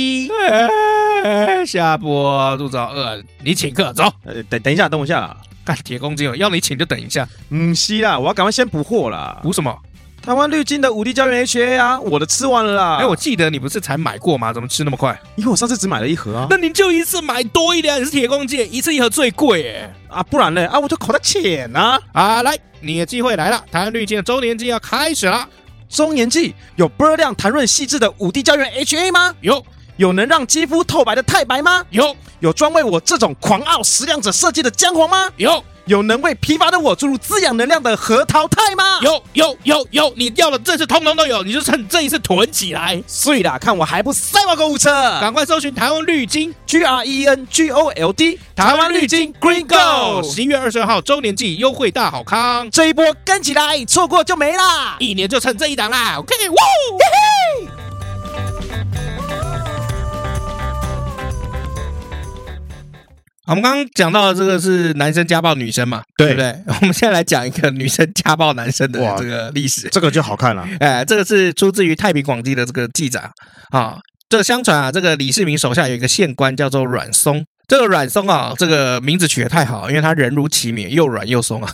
[1.67, 4.05] 下播肚子好饿，你请客走。
[4.25, 7.29] 呃，等等一下，等我一下，干铁公鸡哦，要你请就等一下。
[7.51, 9.39] 嗯，西啦，我要赶快先补货啦。
[9.43, 9.77] 补什么？
[10.23, 12.97] 台湾绿金的五 D 胶原 HA 啊，我的吃完了啦。
[12.97, 14.51] 哎，我记得你不是才买过吗？
[14.51, 15.21] 怎么吃那么快？
[15.37, 16.47] 因为我上次只买了一盒啊。
[16.49, 19.95] 那你就一次买多一点，你是铁公鸡，一次一盒最贵哎。
[20.09, 20.67] 啊，不然呢？
[20.69, 22.01] 啊，我就口袋浅啊。
[22.13, 25.47] 啊，来，你的机会来了，台湾绿金的周年庆要开始了。
[25.91, 29.35] 周年季有倍儿亮弹润细致的五 D 胶原 HA 吗？
[29.41, 29.63] 有。
[29.97, 31.85] 有能让肌肤透白的太白吗？
[31.91, 32.17] 有。
[32.39, 35.29] 有专为我这种狂傲食量者设计的姜黄吗？
[35.37, 35.63] 有。
[35.91, 39.01] 有能为疲乏的我注入滋养能量的核桃肽吗？
[39.03, 39.21] 有。
[39.33, 43.03] 有有有，你要的这次通通都有，你就趁这一次囤起来。
[43.09, 44.89] 碎啦，看我还不塞爆购物车！
[45.21, 54.95] 赶快搜寻台湾绿金 G R E N G O L D，台湾绿金 Green Gold，十一月二十二号周年季优惠大好康，这一波跟起来，错过就没啦！
[55.01, 56.57] 一年就趁这一档啦！OK，哇！
[57.01, 57.80] 嘿嘿
[63.51, 66.63] 我们刚刚讲到的这个是男生家暴女生嘛，对，对不对？
[66.81, 70.65] 我们现在来讲一个女生家暴男生的这个历史，这个就好看了。
[70.79, 73.29] 哎，这个是出自于《太平广记》的这个记载
[73.71, 73.99] 啊。
[74.29, 77.45] 这个相传啊，这个李世民手下有一个县官叫做阮松。
[77.71, 81.73] 这个阮松啊，这个名字取得太好，因为他人如其名，又软又松啊。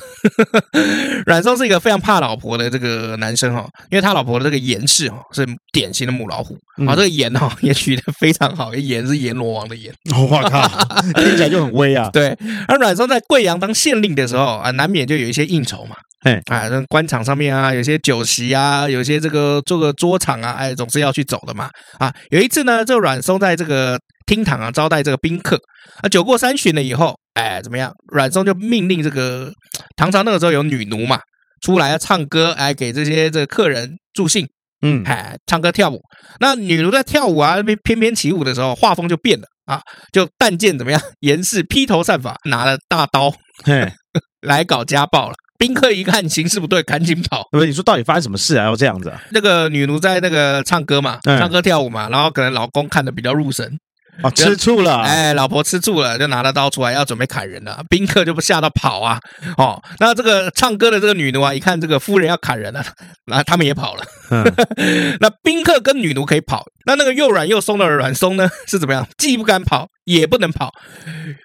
[1.24, 6.54] 阮松是一个非常怕老婆的这个男生哈，因为他老婆的这个颜氏哈是典型的母老虎
[6.86, 9.90] 啊，这个颜哈也取得非常好，颜是阎罗王的阎。
[10.14, 10.68] 我靠，
[11.16, 12.10] 听起来就很威啊。
[12.12, 12.36] 对，
[12.68, 15.96] 而阮松在贵阳当县令的时候啊，难免就有一些应酬嘛。
[16.24, 21.70] 哎，啊，那官场上面啊，有些酒席啊，有些这个做个桌场啊，哎，总是要去走的嘛。
[21.98, 25.60] 啊，有一次呢，这个阮松在这个厅堂啊招待这个宾客，
[26.02, 27.92] 啊，酒过三巡了以后，哎，怎么样？
[28.12, 29.52] 阮松就命令这个
[29.96, 31.20] 唐朝那个时候有女奴嘛，
[31.60, 34.48] 出来要唱歌，哎，给这些这个客人助兴。
[34.82, 36.00] 嗯，哎，唱歌跳舞，
[36.40, 39.80] 那女奴在跳舞啊，翩翩翩起舞的时候，画风就变了啊，
[40.12, 41.00] 就但见怎么样？
[41.20, 43.30] 严氏披头散发，拿了大刀，
[43.64, 43.90] 嘿，
[44.42, 45.34] 来搞家暴了。
[45.58, 47.48] 宾客一看形势不对，赶紧跑。
[47.50, 48.64] 不是，你说到底发生什么事啊？
[48.64, 49.22] 要这样子啊？
[49.30, 53.78] 那个女奴在那个唱歌嘛，唱歌跳舞嘛，然后可能老公看的比较入神。
[54.22, 57.84] 哦，吃醋了，哎，老婆吃醋了，就拿了刀出来要准备砍人了。
[57.90, 59.20] 宾客就不吓到跑啊，
[59.58, 62.82] 哦，那这个唱歌的这个女奴啊，一看这个夫人要砍人了，
[63.28, 64.02] 然后他们也跑了。
[64.30, 64.42] 嗯、
[65.20, 69.06] 那宾客跟女奴可以跑，那那个又软又松的软松呢，是怎么样？
[69.18, 70.72] 既不敢跑，也不能跑。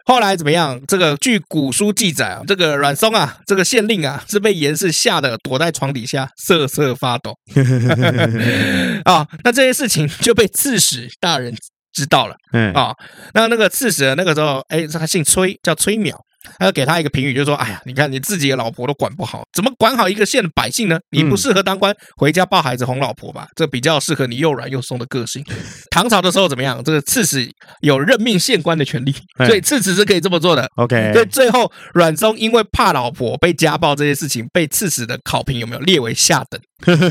[0.06, 0.82] 后来怎么样？
[0.88, 7.36] 这个据古书记载啊，这个阮松啊，这个县令啊，是被严氏吓得躲在床底下瑟瑟发抖。
[9.04, 11.54] 啊、哦，那这些事情就被刺史大人。
[11.93, 12.95] 知道了，嗯啊、哦，
[13.34, 16.15] 那那个刺史那个时候，哎，他姓崔，叫崔邈，
[16.58, 20.99] 他要给他一个评语，就是说，哎呀，你看你自己的老婆都管不好，怎么管好一个县的百姓呢？
[21.12, 25.43] 你不适合当官，回家抱孩子哄老婆吧，这比较适合你又软又松的个性。
[25.89, 26.84] 唐朝的时候怎么样？
[26.84, 27.49] 这个刺史
[27.82, 29.13] 有任命县官的权利，
[29.45, 30.67] 所以刺史是可以这么做的。
[30.75, 36.60] OK，所以最后阮松因为怕老婆被家暴这些事情，被刺史的考评有没有列为下等，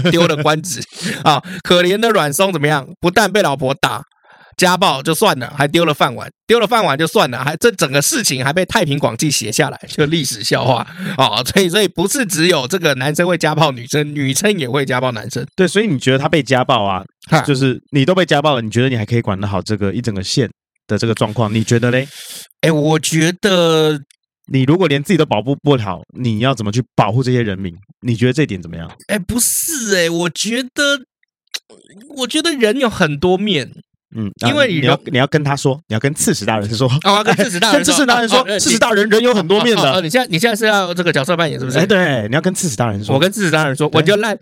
[0.11, 0.81] 丢了官职
[1.23, 1.43] 啊？
[1.63, 2.87] 可怜的阮松怎么样？
[3.01, 4.03] 不但被老婆打。
[4.61, 11.43] 家暴就算了，还丢了饭碗，丢了饭碗就算了，还这整个事情还被《太平广记》写下来，就历史笑话啊！
[11.49, 15.43] 所以，所以不是只有这个男生会家暴女生，女生也会家暴男生。
[15.57, 17.03] 对，所以你觉得他被家暴啊？
[17.31, 20.47] 哈就是你都被家暴了，你觉得你还可以管得好这个一整个县
[20.87, 21.51] 的这个状况？
[21.55, 22.07] 你觉得嘞？
[22.61, 23.99] 哎，我觉得
[24.53, 27.75] 你如果连自己都保护不好，你要怎么去保护这些人民？
[28.07, 28.91] 你觉得这点怎么样？
[29.07, 31.01] 哎，不是哎，我觉得，
[32.19, 33.71] 我觉得人有很多面。
[34.17, 40.01] 嗯，因为你要你要跟他说，你要跟刺史大人说，我要跟刺史大人， 跟刺史大人说，刺史大人人有很多面的。
[40.01, 41.79] 你现在你现在是要这个角色扮演是不是？
[41.79, 44.37] 哎，对，你要跟刺史大人说，我跟刺史大人说，我就烂，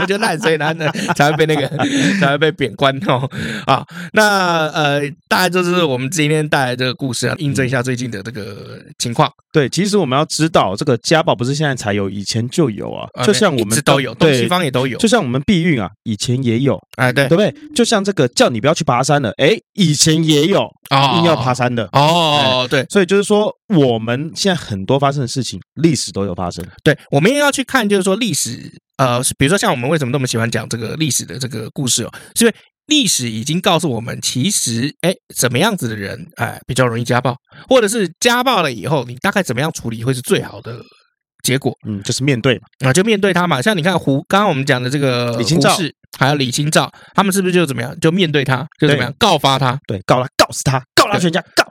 [0.00, 0.74] 我就烂， 所以呢
[1.16, 1.68] 才会被那个
[2.20, 3.28] 才会被贬官哦。
[3.66, 9.28] 啊，那呃，大概就是我们今天带来这个故事啊，印证一下最近的这个情况。
[9.52, 13.08] 对，其实我们要知道，这个家暴不是现在才有，以前就有啊。
[13.24, 14.98] 就像我们都有，东西方也都有。
[14.98, 17.54] 就像我们避孕啊，以前也有，哎，对，对不对？
[17.74, 20.68] 就像这个叫你不要去爬山了，哎，以前也有
[21.16, 26.64] 硬要爬山的哦，对，所以就是说，我们现在很多发生的事情，历史都有发生。
[26.82, 32.56] 对，我们也要去看，就是说历史，呃，比如说像我们为什么那么喜欢讲这个历史的这个故事哦，是因为
[32.86, 37.36] 历史已经告诉我们，其实哎，怎么样子的人哎比较容易家暴，
[37.68, 40.80] 或者是家暴了以后，你大概怎么样处理会是最好的。
[41.44, 43.62] 结果，嗯，就是面对嘛，啊，就面对他嘛。
[43.62, 45.74] 像你看胡，刚刚我们讲的这个李清照，
[46.18, 47.98] 还有李清照，他们是不是就怎么样？
[48.00, 49.12] 就面对他，就怎么样？
[49.18, 51.64] 告发他，对，告他，告死他，告他全家，告。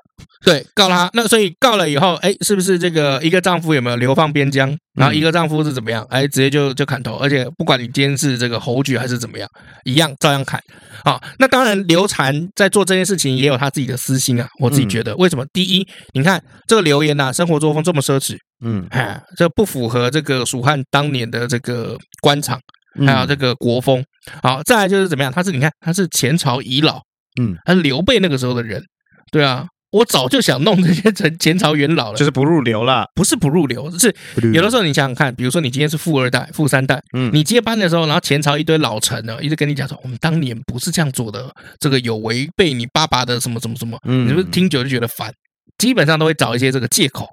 [0.45, 4.75] 对，告他，那所以告了以后，哎，是不是这个一个丈夫有没有流放边疆？
[4.93, 6.05] 然后一个丈夫是怎么样？
[6.09, 9.47] 哎，直接就就砍头，而且不管你今天是这个侯爵还是怎么样，
[9.83, 10.59] 一样照样砍。
[11.03, 14.47] 好，那当然刘禅在做这件事情也有他自己的私心啊。
[14.59, 15.45] 我自己觉得，为什么？
[15.51, 22.59] 第一，你看这个刘言呐，生活作风这么奢侈，嗯，哎，这不符合这个蜀汉当年的这个官场，
[23.05, 24.03] 还有这个国风。
[24.41, 25.31] 好，再来就是怎么样？
[25.31, 27.01] 他是你看他是前朝遗老，
[27.41, 28.83] 嗯，他是刘备那个时候的人，
[29.31, 29.67] 对啊。
[29.91, 34.13] 我早就想弄这些前前朝元老了，就是不入流了，不是不入流，是
[34.53, 45.33] 有的时候你想想看，比如说你今天是富二代、富三代，嗯，你接班的时候，然后前朝一堆老臣呢，一直跟你讲说，我们当年不是这样做的，这个有违背你爸爸的什么什么什么，嗯，你是不是听久就觉得烦？
[45.77, 47.25] 基本上都会找一些这个借口，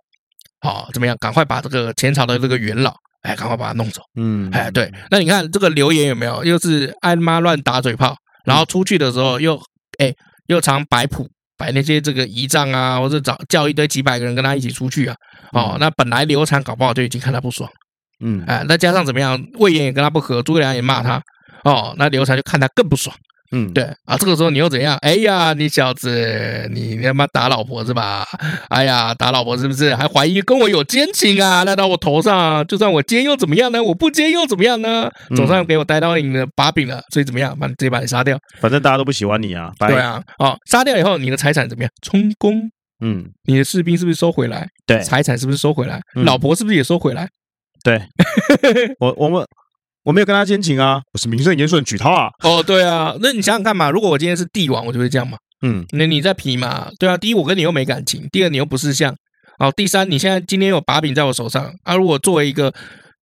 [0.64, 1.16] 好，怎么样？
[1.20, 6.42] 赶快把这个前朝的这个元老，哎，赶快把他弄走，嗯，哎，对，那你看这个刘言有没有？
[6.44, 9.60] 又是爱妈乱打嘴炮，然后出去的时候又
[9.98, 10.12] 哎
[10.46, 11.28] 又常摆谱。
[11.56, 15.14] 摆那些这个仪仗啊，或者找叫一堆几百个人跟他一起出去啊，
[15.52, 17.70] 哦，那本来刘禅搞不好就已经看他不爽，
[18.24, 21.22] 嗯，哎，那加上怎么样，魏延也跟他不和，诸葛亮也骂他，
[21.62, 23.14] 哦，那刘禅就看他更不爽。
[23.56, 24.98] 嗯，对啊，这个时候你又怎样？
[25.00, 28.26] 哎呀，你小子，你他妈打老婆是吧？
[28.68, 29.94] 哎呀，打老婆是不是？
[29.94, 31.64] 还怀疑跟我有奸情啊？
[31.64, 33.80] 赖到我头上，就算我奸又怎么样呢？
[33.80, 35.08] 我不奸又怎么样呢？
[35.36, 37.56] 总算给我逮到你的把柄了，所以怎么样？
[37.56, 38.36] 把你直接把你杀掉。
[38.60, 39.70] 反正大家都不喜欢你啊。
[39.78, 41.90] 对啊，哦，杀掉以后，你的财产怎么样？
[42.02, 42.68] 充公。
[43.04, 44.66] 嗯，你的士兵是不是收回来？
[44.84, 46.00] 对，财产是不是收回来？
[46.14, 47.28] 老婆是不是也收回来？
[47.84, 48.02] 对，
[48.98, 49.46] 我我们。
[50.04, 52.30] 我没有跟他奸情啊，我是名正言顺娶她啊。
[52.42, 55.36] 哦，对啊，那你想想看嘛，如果我今天是帝王，我就会这样嘛。
[55.62, 56.88] 嗯，那你在皮嘛？
[56.98, 59.14] 对啊，第一我跟你又没感情，第二你又不是像，
[59.58, 62.72] 哦，第三，你现在今天有把柄在我手上啊，如果作为一个。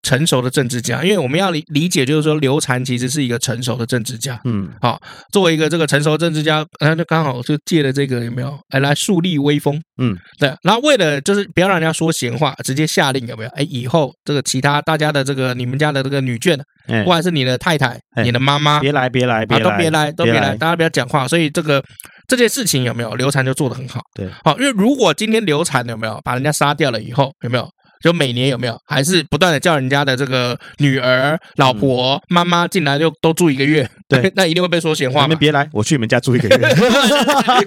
[0.03, 4.41] 成熟的政治家，因为我们要理理解，就是说刘禅其实是一个成熟的政治家。
[4.45, 5.01] 嗯，好，
[5.33, 8.59] 作为一个这个成熟的政治家，他就刚好就借了这个有没有？
[8.71, 9.81] 哎，来树立威风。
[9.99, 10.53] 嗯，对。
[10.63, 13.51] 然后为了就是不要让人家说闲话，直接下令有没有？
[13.51, 16.59] 哎，以后这个其他大家的这个你们家的这个女眷，
[17.05, 21.29] 不管是你的太太、你的妈妈，别来别来，别来，都别来都别来，大家不要讲话。
[21.29, 21.81] 所以这个
[22.27, 23.15] 这件事情有没有？
[23.15, 24.01] 刘禅就做得很好。
[24.15, 27.69] 对，好，因为如果今天刘禅有没有把人家杀掉了以后，有没有？
[28.03, 33.89] 就每年有没有，还是不断的叫人家的这个女儿、老婆、妈妈进来就都住一个月？
[34.09, 35.23] 对， 那一定会被说闲话。
[35.23, 36.59] 你们别来，我去你们家住一个月。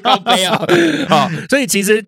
[0.03, 0.61] 高飞啊！
[1.07, 2.03] 好，所以其实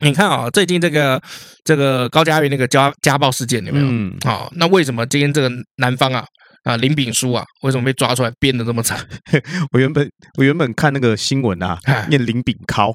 [0.00, 1.20] 你看啊，最近这个
[1.64, 3.86] 这个高嘉瑜那个家家暴事件有没有？
[3.86, 6.24] 嗯，好，那为什么今天这个男方啊
[6.64, 8.98] 啊林炳书啊，为什么被抓出来编的这么惨？
[9.72, 11.78] 我原本我原本看那个新闻啊，
[12.08, 12.94] 念林炳抠，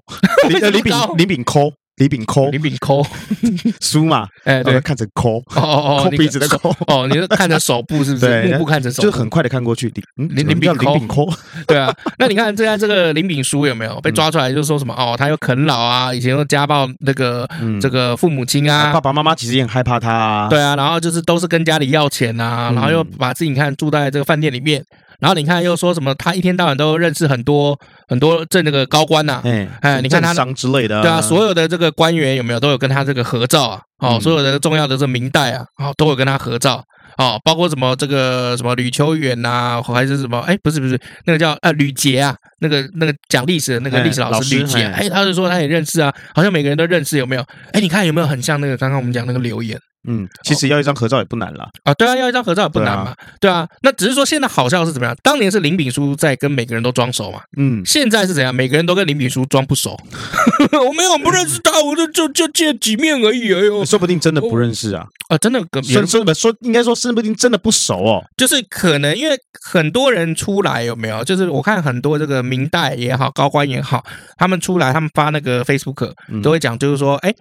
[0.50, 1.72] 林炳林炳抠。
[1.98, 3.06] 李炳抠，李炳抠，
[3.80, 8.44] 书嘛，哎，对，看成抠，哦哦哦， 抠鼻子的抠，哦，你是看着手部是不是？
[8.54, 9.94] 目不看成手，就很快的看过去。
[10.16, 11.30] 林林炳抠，林炳抠，
[11.68, 11.94] 对啊。
[12.18, 14.52] 那你看，现在这个林炳书有没有被抓出来？
[14.52, 14.94] 就说什么？
[14.96, 17.48] 哦，他又啃老啊，以前又家暴那个
[17.80, 20.50] 这个父母亲啊，爸爸妈妈其实也很害怕他啊。
[20.50, 24.84] 对啊，然后就是都是跟家里要钱啊，然后又把自己看住在这个饭店里面。
[25.24, 26.14] 然后你看，又说什么？
[26.16, 33.82] 他一天到晚都认识很多很多这那个高官呐，哎哎，你看他商之类的，对啊，所有的这个官员有没有都有跟他这个合照啊？
[34.00, 36.84] 哦，所有的重要的这明代啊，哦，都有跟他合照
[37.18, 40.40] 哦，包括什么这个什么吕秋远呐，还是什么？
[40.42, 47.46] 哎，不是不是，那个叫呃吕杰啊，那个那个讲历史的那个历史老师吕杰，哎，他就说他也认识啊，好像每个人都认识，有没有？
[47.72, 49.80] 哎，你看有没有很像那个刚刚我们讲那个留言？
[50.08, 51.70] 嗯，其实要一张合照也不难啦。
[51.84, 55.16] 啊，对啊，要一张合照也不难嘛，对啊，那只是说现在好笑是怎么样？
[55.24, 58.54] 当年是林炳书在跟每个人都装熟嘛，嗯，现在是怎样？
[58.54, 59.98] 每个人都跟林炳书装不熟。
[60.86, 71.24] 我没有不认识他，我就就就见几面而已，哎呦，说不定真的不认识啊，啊，真的跟说说应该说说不定真的不熟哦，就是可能因为很多人出来有没有？
[71.24, 74.04] 就是我看很多这个明代也好，高官也好，
[74.38, 76.12] 他们出来他们发那个 Facebook
[76.42, 77.34] 都会讲，就是说，哎。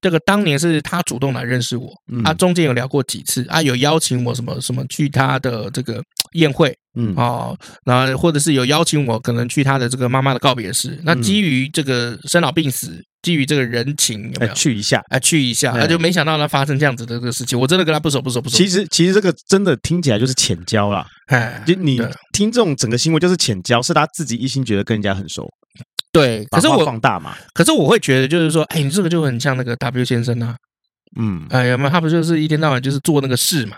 [0.00, 1.90] 这个当年是他主动来认识我，
[2.24, 15.02] 啊，中间有聊过几次，啊，有邀请我什么什么去他的这个宴会，嗯，哦，然后或者是有邀请我可能去他的这个妈妈的告别式，那基于这个生老病死，基于这个人情，有没有去一下？
[15.10, 18.56] 哎，去一下，那就没想到他发生这样子的这个事情，我真的跟他不熟不熟不熟。
[18.56, 22.00] 其实其实这个真的听起来就是浅交啦，哎，就你
[22.32, 25.46] 听这种整个新闻就是浅交，是他自己一心觉得跟人家很熟。
[26.12, 30.56] 对，可是我放大嘛，可是我会觉得就是说，哎，你这个就很像那个 W 先生啊，
[31.16, 31.90] 嗯，哎，呀没有？
[31.90, 33.76] 他不就是一天到晚就是做那个事嘛，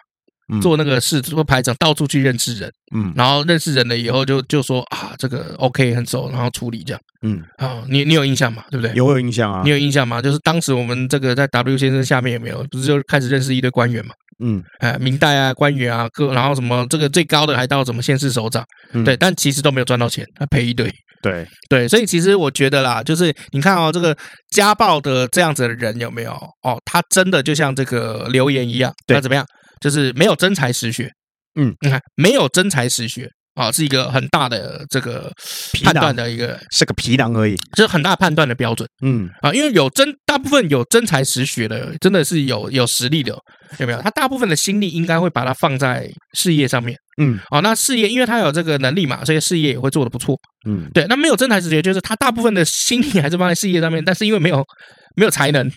[0.60, 8.64] 做那个事，做排长，到处去认识人，嗯，然后认识人了以后就就说啊，这个 OK 很熟，然后处理这样，嗯，好，你你有印象吗？
[8.70, 8.94] 对不对？
[8.94, 10.22] 有有印象啊，你有印象吗？
[10.22, 14.14] 就是当时我们这个在 W 先生下面有没有，不是就开始认识一堆官员嘛？
[14.42, 18.64] 嗯，哎，明代啊，官员啊，各然后什么这个最高的还到什么县市首长，
[19.04, 20.92] 对，但其实都没有赚到钱，他赔一堆。
[21.22, 21.46] 对。
[21.70, 24.16] 对，所以其实我觉得啦，就是你看哦，这个
[24.50, 26.32] 家暴的这样子的人有没有？
[26.62, 26.76] 哦？
[26.84, 29.46] 他真的就像这个留言一样，他怎么样？
[29.80, 31.10] 就是没有真才实学，
[31.58, 35.30] 嗯，你看没有真才实学啊，是一个很大的这个
[35.84, 43.36] 判断的一个，是个皮囊而已，就是很大判断的标准，嗯啊，因为有真大部分有真才实学的，真的是有有实力的，
[43.78, 44.00] 有没有？
[44.00, 46.96] 他大部分的心力应该会把它放在事业上面。
[47.20, 50.34] 嗯，哦，那事业，因为他有这个能力嘛，所以事业也会做得不错。
[50.66, 54.64] 嗯，对，那没有真才实学，就是他大部分的心力还是放在事业上面，但是因为没有
[55.14, 55.70] 没有才能，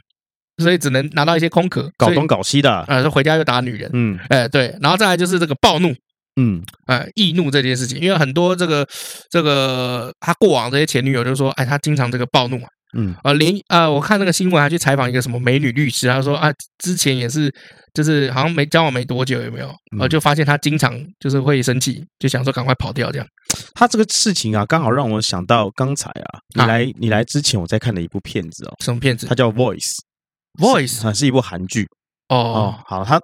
[0.64, 3.90] 所以只能拿到一些空壳，搞东搞西的，呃，说回家又打女人。
[3.92, 5.94] 嗯，哎，对，然后再来就是这个暴怒，
[6.36, 8.88] 嗯，哎，易怒这件事情，因为很多这个
[9.30, 12.68] 这个他过往这些前女友就说，哎，他经常这个暴怒啊。
[12.98, 17.54] 嗯啊，连啊，我看那个新闻还去采访一个什么美女律师，他说啊，之前也是，
[17.94, 19.70] 就是好像没交往没多久，有没有？
[20.00, 23.28] 呃，就发现他经常就是会生气，就想说赶快跑掉这样。
[23.74, 29.28] 他这个事情啊，刚好让我想到刚才啊，你来你来之前我在看的一部片子哦，什么片子？
[29.28, 31.86] 它叫 Voice，Voice 啊，是一部韩剧。
[32.30, 33.20] 哦哦，好，他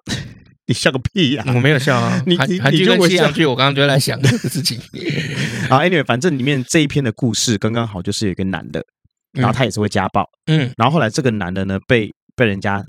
[0.72, 1.44] 你笑个屁呀！
[1.48, 4.80] 我没有笑啊， 你你你就西洋剧，我刚刚就在想这个事情。
[5.70, 8.84] 好，Anyway，反正里面这一篇的故事刚刚好就是有一个男的。
[9.34, 12.84] 然后他也是会家暴，嗯，然后后来这个男的呢被被人家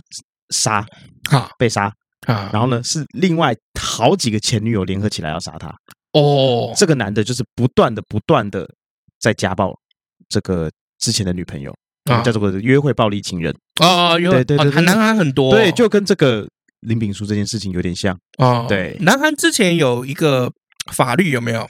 [0.50, 0.84] 杀，
[1.30, 1.84] 哈，被杀，
[2.26, 5.72] 啊，然后呢是另外好几个前女友联合起来要杀他，
[6.14, 8.68] 哦，这个男的就是不断的不断的
[9.20, 9.72] 在家暴
[10.28, 10.68] 这个
[10.98, 11.72] 之前的女朋友，
[12.24, 16.44] 叫做约会暴力情人，哦，对对对，男孩很多，对，就跟这个
[16.82, 20.52] 林炳书这件事情有点像，哦，对，南韩之前有一个
[20.92, 21.66] 法律有没有？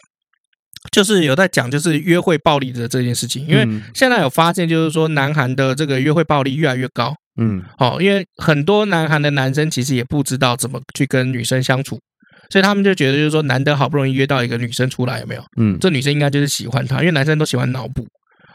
[0.91, 3.65] 就是有在讲，就是约会暴力的这件事情，因为
[3.95, 12.01] 现在有发现，就是说南韩的这个约会暴力越来越高嗯，哦，因为很多南韩的男生其实也不知道怎么去跟女生相处，
[12.51, 15.45] 所以他们就觉得就是说，难得好不容易约到一个女生出来，有没有？
[15.57, 18.05] 嗯，这女生应该就是喜欢他，因为男生都喜欢脑补。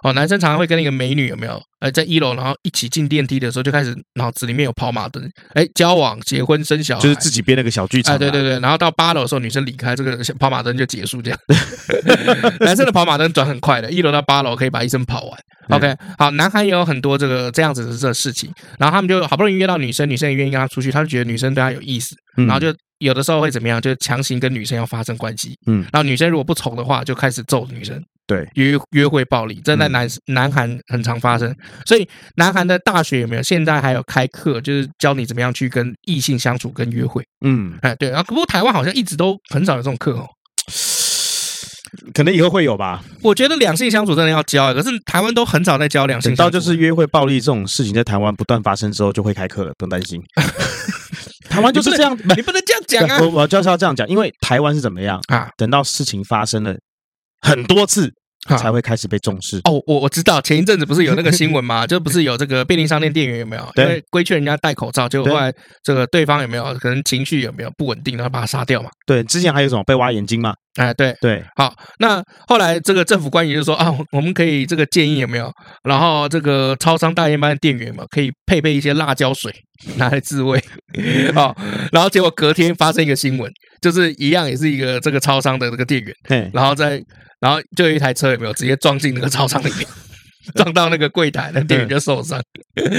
[0.03, 1.61] 哦，男生常常会跟那个美女有没有？
[1.79, 5.23] 呃，在一楼，然后一起进电梯的时候，就开始脑子里面有跑马灯，
[5.53, 8.15] 哎，交往、结婚、生小孩，就是自己编了个小剧场。
[8.15, 11.39] 哎，对对对，然后到八楼的时候，女生离开，这个跑马灯就结束，这样。
[12.61, 15.39] 男生的跑马灯转很快的，一楼到八楼可以把一生跑完。
[15.69, 22.73] OK，好，男孩也有很多这个这样子的这个事情，然后他们就好不容易约到女生，女生也愿意跟他出去，他就觉得女生对他有意思，然后就。
[22.99, 23.79] 有的时候会怎么样？
[23.79, 31.55] 就强行跟女生要发生关系，嗯，然后女生如果不从的话，就开始揍女生，对，约约会暴力，这在南南韩很常发生。
[31.85, 33.41] 所以南韩的大学有没有？
[33.41, 38.21] 现在还有开课，就是教你怎么样去跟异性相处跟约会，嗯，哎，对啊。
[38.23, 40.27] 不过台湾好像一直都很少有这种课哦，
[42.13, 43.01] 可能以后会有吧。
[43.21, 46.35] 我觉得两性相处真的要教，可是台湾都很少在教两性。
[46.35, 50.21] 等到就是约会暴力这种事情在台湾不断发生之后，就会开课了，不用担心。
[51.49, 53.19] 台湾就是这样，你不能这样讲啊！
[53.21, 55.49] 我我就是要这样讲，因为台湾是怎么样啊？
[55.57, 56.75] 等到事情发生了
[57.41, 58.11] 很多次，
[58.57, 59.57] 才会开始被重视。
[59.65, 61.85] 哦，我我知道，前一阵子不是有那个新闻吗？
[61.87, 63.71] 就不是有这个便利商店店员有没有？
[63.75, 68.89] 因为规劝人家戴口罩，结果后来这个对方有没有可能情绪有没有不稳定，然后把他杀掉嘛？
[69.05, 70.53] 对，之前还有什么被挖眼睛嘛？
[70.75, 75.51] 哎，对对，好，那后来这个政府官员就说啊，我们可以这个建议有没有？
[75.83, 79.51] 然后这个超商大夜班的店员嘛，可以配备一些辣椒水
[79.95, 80.63] 拿来自慰。
[81.33, 81.55] 好，
[81.91, 83.51] 然后结果隔天发生一个新闻，
[83.81, 87.03] 就是一样也是一个这个超商的这个店员，然后在
[87.39, 89.87] 然后就有一台车有没有直接撞进那个超商里面。
[90.55, 92.41] 撞到那个柜台，那店员就受伤，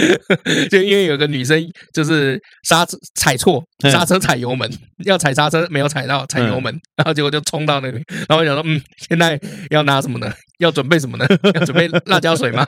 [0.70, 1.58] 就因为有个女生
[1.94, 4.70] 就是刹车踩错，刹车踩油门，
[5.06, 8.02] 要踩刹车没有踩到，踩油门，然后结果就冲到那里。
[8.28, 10.30] 然后我想说，嗯，现在要拿什么呢？
[10.58, 11.26] 要准备什么呢？
[11.54, 12.66] 要准备辣椒水吗？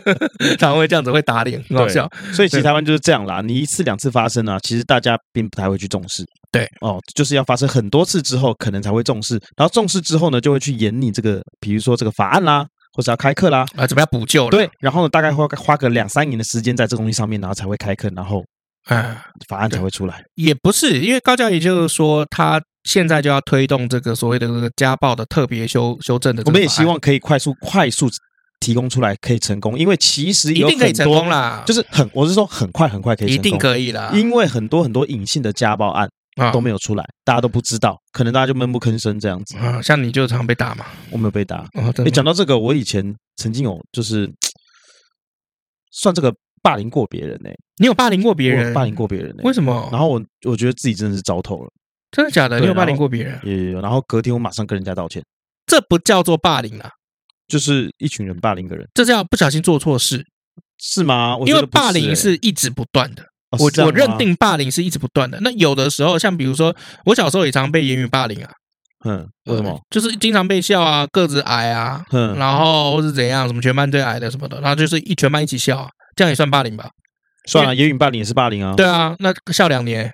[0.60, 2.06] 常会这样子会打脸，很好笑。
[2.34, 6.22] 所以其实台湾就是这样啦，你一次两次发生啊，其实大家并不太会去重视。
[6.50, 9.34] 对哦，就是要发生很多次之后，可能才会重视。
[9.56, 12.66] 然后重视之后呢，就会去演你这个，比如说这个法案啦。
[12.94, 14.50] 或者要开课啦，啊，怎么样补救了？
[14.50, 18.42] 对，然后呢，大概花花个两三年的时间在这东西上面，然后才会开课，然后，
[18.86, 20.24] 啊，法案才会出来。
[20.34, 26.42] 也不是，因为高教也就是说，他现在就要推动这个所谓的这个家暴的特别修修正的。
[26.46, 28.08] 我们也希望可以快速快速
[28.58, 36.08] 提供出来，可以成功，因为其实有很多一定可以成功啦，就是很，我是说很快很快可以成功，一定可以啦，因为很多很多隐性的家暴案。
[36.52, 39.56] 都没有出来，大家都不知道，可能大家就闷不吭声这样子。
[39.58, 40.86] 啊，像你就常被打嘛？
[41.10, 41.68] 我没有被打。
[41.74, 44.30] 哦，你讲到这个，我以前曾经有就是
[45.90, 47.50] 算这个霸凌过别人呢。
[47.78, 48.72] 你有霸凌过别人？
[48.74, 49.34] 霸凌过别人？
[49.44, 49.88] 为什么？
[49.92, 51.70] 然后我我觉得自己真的是糟透了。
[52.10, 52.58] 真的假的？
[52.60, 53.38] 你有霸凌过别人？
[53.44, 53.80] 也有。
[53.80, 55.22] 然后隔天我马上跟人家道歉。
[55.66, 56.90] 这不叫做霸凌啊，
[57.46, 58.88] 就是一群人霸凌一个人。
[58.94, 60.24] 这叫不小心做错事，
[60.78, 61.36] 是吗？
[61.44, 63.22] 因为霸凌是一直不断的。
[63.58, 65.38] 我我认定霸凌是一直不断的。
[65.40, 66.74] 那有的时候，像比如说，
[67.06, 68.50] 我小时候也常被言语霸凌啊。
[69.04, 69.80] 嗯，为什么？
[69.88, 76.90] 就是经常被笑啊，个子矮啊，嗯，然后或是怎样，什么全班最矮的什么的，然后就是一全班一起笑啊，这样也算霸凌吧？
[77.46, 78.74] 算了，言语霸凌也是霸凌啊。
[78.76, 80.12] 对啊，那笑两年，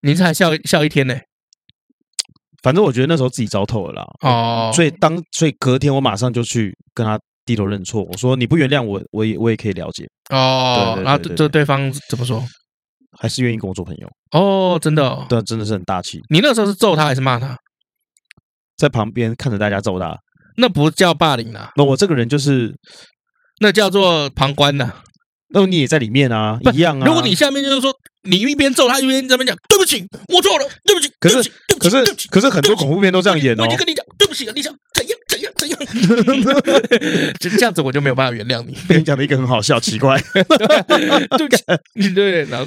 [0.00, 1.14] 您才笑笑一天呢。
[2.62, 4.06] 反正我觉得那时候自己糟透了啦。
[4.20, 7.18] 哦，所以当所以隔天我马上就去跟他。
[7.44, 10.98] 低头认错，我说你不原谅我，我也我也可以了解哦。
[11.04, 12.42] 然后这对方怎么说？
[13.16, 14.76] 还是愿意跟我做朋友哦？
[14.82, 16.20] 真的、哦，对，真的是很大气。
[16.30, 17.56] 你那时候是揍他还是骂他？
[18.76, 20.18] 在旁边看着大家揍他，
[20.56, 21.70] 那不叫霸凌啊。
[21.76, 22.74] 那我这个人就是，
[23.60, 25.02] 那叫做旁观呐、啊。
[25.50, 27.06] 那你也在里面啊，一样啊。
[27.06, 27.94] 如果你下面就是说，
[28.28, 31.08] 你一边揍他，一边在那边讲对不起，我错了，对不起。
[31.20, 33.62] 可是，可是，可是很多恐怖片都这样演哦。
[33.62, 35.13] 我已经跟你讲，对不起啊，你想怎样？
[35.72, 37.32] 怎样？
[37.40, 38.76] 就这样子，我就没有办法原谅你。
[38.88, 40.20] 被你讲的一个很好笑，奇怪。
[40.34, 42.66] 对不起，对，然后，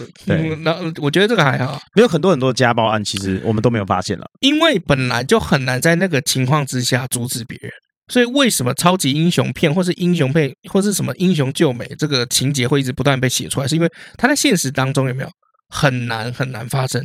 [0.64, 1.80] 然后，我觉得这个还好。
[1.96, 7.72] 没有很多很多家暴案，其实我们都没有发现了，因为本来就很难在那个情况之下阻止别人。
[8.10, 13.68] 所以，为什么超级英雄片或是英雄配或是什么英雄救美这个情节会一直不断被写出来？
[13.68, 15.30] 是因为它在现实当中有没有
[15.68, 17.04] 很难很难发生？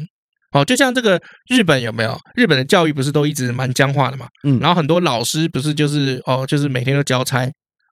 [0.53, 2.17] 哦，就像这个日本有没有？
[2.35, 4.27] 日本的教育不是都一直蛮僵化的嘛？
[4.45, 7.45] 嗯，然后很多老师不是就是哦，就是每天都交差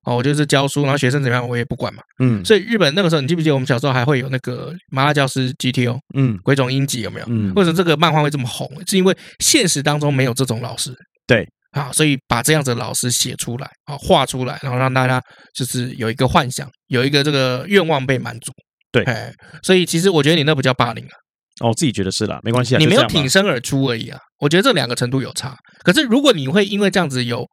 [0.07, 2.03] 哦，我就是教书，然后学生怎么样我也不管嘛。
[2.21, 5.99] 嗯，所以日本那个时候，你记不记得我们小时候还会有那个麻辣教师 GTO？
[6.15, 7.27] 嗯，鬼冢英吉有没有？
[7.29, 8.69] 嗯，为什么这个漫画会这么红？
[8.87, 10.93] 是因为现实当中没有这种老师。
[11.27, 11.47] 对。
[11.73, 15.23] 啊，所以把这样子的老师写出来啊，画出来，然后让大家
[15.55, 18.51] 就是有一个幻想，有一个这个愿望被满足。
[18.91, 19.33] 对，哎
[19.63, 21.15] 所以其实我觉得你那不叫霸凌啊。
[21.61, 24.19] 哦，我自己觉得是啦，没关系啊，你没有挺身而出而已啊。
[24.39, 25.57] 我觉得这两个程度有差。
[25.85, 27.47] 可是如果你会因为这样子有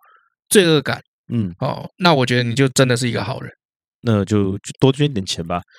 [0.50, 1.00] 罪恶感，
[1.34, 3.52] 嗯，哦，那我觉得你就真的是一个好人。
[4.02, 5.62] 那就多捐点钱吧。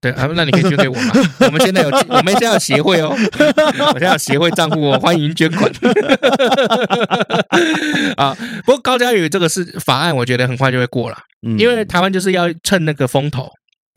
[0.00, 1.12] 对啊，那你可以捐给我嘛。
[1.40, 5.70] 我们现在有， 我们现在有协会哦，我现在有协会账户哦，欢迎捐款。
[8.16, 11.16] 啊，不过高嘉宇这个是法案，我觉得很快就会过了，
[11.46, 13.48] 嗯，因为台湾就是要趁那个风头，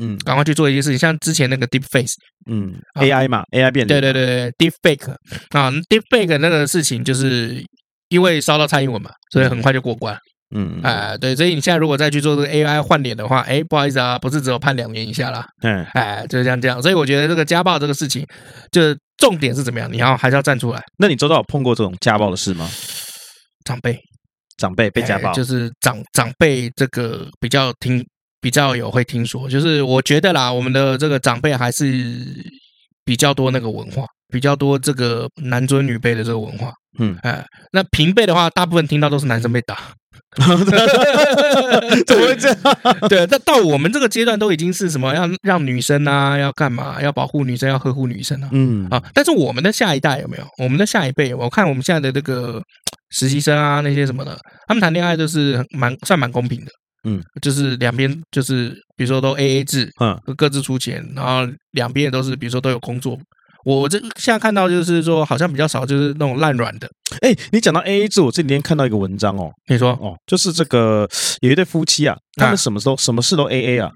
[0.02, 2.14] 嗯，赶快去做一些事情，像之前那个 Deep Face，
[2.50, 5.12] 嗯，AI 嘛，AI 变对对对对，Deep Fake
[5.52, 7.64] 啊，Deep Fake 那个事情就是
[8.10, 10.18] 因为烧到蔡英文嘛，所以很快就过关。
[10.56, 15.46] 嗯，哎，对，所以你现在如果再去做这个 AI 换脸的话，哎，不好意思啊，不是只有判两年以下啦。
[15.64, 18.26] 嗯，哎，就是像这样，所以我觉得这个家暴这个事情，
[18.72, 19.92] 就是重点是怎么样？
[19.92, 20.82] 你要还是要站出来。
[21.00, 22.70] 那你周遭有碰过这种家暴的事吗？
[23.66, 23.98] 长辈，
[24.58, 28.06] 长辈被家暴，就是长长辈这个比较听
[28.46, 31.84] 比较有会听说，就是我觉得啦，我们的这个长辈还是
[33.04, 36.72] 比较多那个文化，比较多这个男尊女卑的这个文化。
[37.00, 39.80] 嗯，哎，那平辈的话，大部分听到都是男生被打。
[40.36, 42.58] 怎么会这样？
[43.10, 45.12] 对，那到我们这个阶段都已经是什么？
[45.16, 47.02] 要让女生啊，要干嘛？
[47.02, 48.50] 要保护女生，要呵护女生啊。
[48.52, 50.46] 嗯啊，但是我们的下一代有没有？
[50.64, 52.62] 我们的下一辈，我看我们现在的这个
[53.10, 54.38] 实习生啊，那些什么的，
[54.68, 56.72] 他们谈恋爱都是蛮算蛮公平的。
[57.06, 63.18] 嗯，就是两边就是比如说都 AA 制，嗯，各自出钱，然后两边也都是比如说都有工作。
[63.64, 66.88] 我这现在看到就是说，好像比较少，就是那种烂软的。
[67.22, 71.10] 哎，你讲到 A A 制，我这几天看到一个文章哦，你说哦，就是这个
[71.42, 73.90] 有一对夫妻啊，他们什么时候什么事都 A A 啊？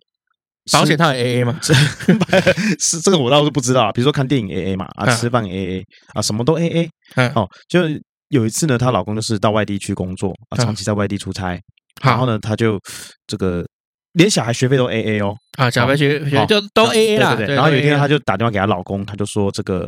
[0.71, 1.59] 保险套也 A A 吗？
[1.61, 3.91] 是 这个我倒是不知道啊。
[3.91, 7.29] 比如说看电影 A A 嘛，啊，吃饭 A A 啊，什么都 A A。
[7.35, 7.81] 哦，就
[8.29, 11.59] 有一次呢，她老公就是到外地去工作啊，长期在外地出差，
[12.01, 12.79] 然后呢，他就
[13.27, 13.65] 这个。
[14.13, 17.35] 连小孩学费都 A A 哦，啊，小孩学学就都 A A 啦。
[17.35, 17.55] 对对对。
[17.55, 19.87] 然后有一天，他就打电话给她老公，他就说这个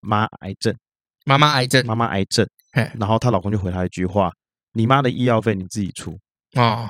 [0.00, 0.74] 妈癌症，
[1.26, 2.48] 妈妈癌症，妈妈癌症。
[2.98, 4.32] 然后她老公就回他一句话
[4.72, 6.18] ：“你妈的医药费你自己出。”
[6.58, 6.88] 啊，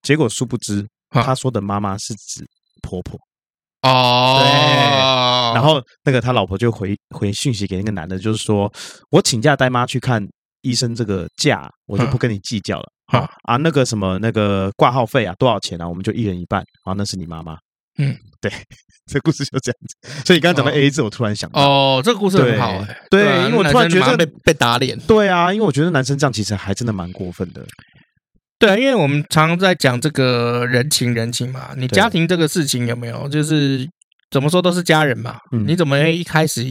[0.00, 2.46] 结果殊不知，他说的妈妈是指
[2.82, 3.18] 婆婆。
[3.82, 4.48] 哦，对。
[5.54, 8.72] 然后那个他老婆就回回讯息给那个男的，就是说
[9.10, 10.24] 我请假带妈去看
[10.60, 12.92] 医生，这个假我就不跟你计较了。
[13.08, 15.88] 好啊，那个什么那个挂号费啊，多少钱啊？
[15.88, 16.60] 我们就一人一半。
[16.84, 17.56] 啊，那是你妈妈。
[17.98, 18.52] 嗯，对，
[19.06, 20.24] 这故事就这样子。
[20.26, 22.98] 所以你刚刚讲到 AA 制，我突然想到，哦，这个故事很好哎。
[23.08, 24.98] 对，因为我突然觉得被被打脸。
[25.00, 27.64] 对啊，因为我觉得男生这样其实还真的蛮过分的。
[28.58, 33.28] 对啊，因为我们常常在讲这个人情人情嘛，你家庭这个事情有没有？
[33.28, 33.88] 就是
[34.30, 35.38] 怎么说都是家人嘛。
[35.64, 36.64] 你怎么一开始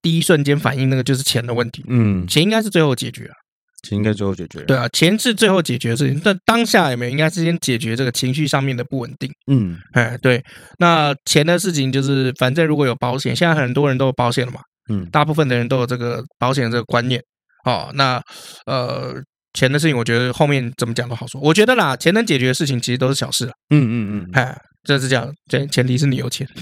[0.00, 1.84] 第一瞬间反应那个就是钱的问题？
[1.86, 3.34] 嗯，钱应该是最后解决啊。
[3.82, 4.60] 钱应该最后解决。
[4.62, 6.20] 对啊，钱是最后解决的事情。
[6.24, 9.30] 但当下有没有应该是先解决这个情绪上面的不稳定？
[9.46, 10.42] 嗯，哎，对。
[10.78, 14.60] 那钱的事情就是，反正如果有保险，现在很多人都有保险了嘛。
[14.90, 17.22] 嗯，大部分的人都有这个保险这个观念。
[17.64, 18.22] 哦，那
[18.66, 19.14] 呃，
[19.52, 21.40] 钱的事情，我觉得后面怎么讲都好说。
[21.40, 23.46] 我觉得啦，钱能解决的事情其实都是小事。
[23.70, 24.56] 嗯嗯嗯，哎。
[24.84, 26.46] 这是这样，前前提是你有钱，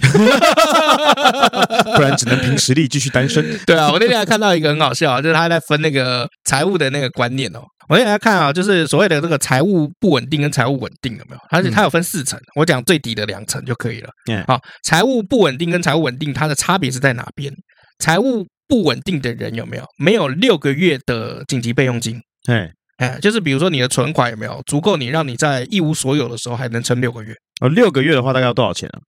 [1.97, 3.45] 不然只能凭实力继续单身。
[3.66, 7.61] 对啊，我那天还看到一个很好笑，就是他在分那个财务的那个观念哦。
[7.89, 11.41] 我那天看啊，就是所谓的这个财务不稳定跟财务稳定有没有？
[11.51, 14.11] 而且它有分四层，我讲最底的两层就可以了。
[14.31, 17.53] 嗯，好，财务不稳定跟财务稳定，它的差别是在哪边？
[17.99, 22.21] 财务不稳定的人有没有没有六个月的紧急备用金？
[22.45, 22.71] 对。
[22.99, 27.35] 哎，就是比如说你的存款有没有足够你让你在一无所有的时候还能撑六个月？
[27.61, 29.01] 哦，六个月的话大概要多少钱啊？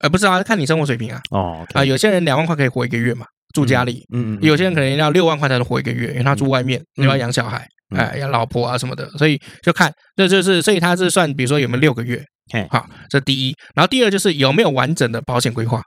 [0.00, 1.20] 呃，不是啊，看你生活水平啊。
[1.30, 3.24] 哦，啊，有些人两万块可以活一个月嘛，
[3.54, 4.06] 住家里。
[4.12, 4.38] 嗯嗯。
[4.42, 7.66] 有些人可能要六万块才能活一个月，因为他住外面，你要养小孩，
[7.96, 12.22] 哎，养老婆啊什么的，所以就看，这就是，所以他是算，比如说有没有六个月？
[12.70, 13.56] 好，这第一。
[13.74, 15.82] 然后第二就是有没有完整的保险规划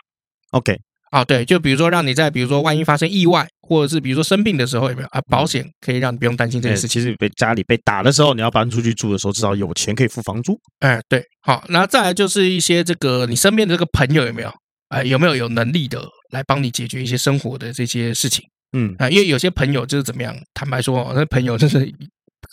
[0.51, 0.77] ？OK。
[1.11, 5.19] 啊，对，就比如说让你在，比如说万一发生意外，或者是比如说生病的时候，有没有啊？
[5.29, 7.01] 保险可以让你不用担心这件事情。
[7.01, 10.59] 其实被家里被打的时候，你要搬出去住的时候，至少有钱可以付房租。
[10.79, 14.51] 哎，对，好，那再来就是一些这个你身边的这个朋友有没有？
[14.89, 18.43] 哎，有没有有能力的来帮你解决一些生活的这些事情？
[18.73, 21.91] 嗯啊，因为有些朋友就是怎么样，坦白说，那朋友就是。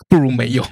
[0.09, 0.65] 不如没有，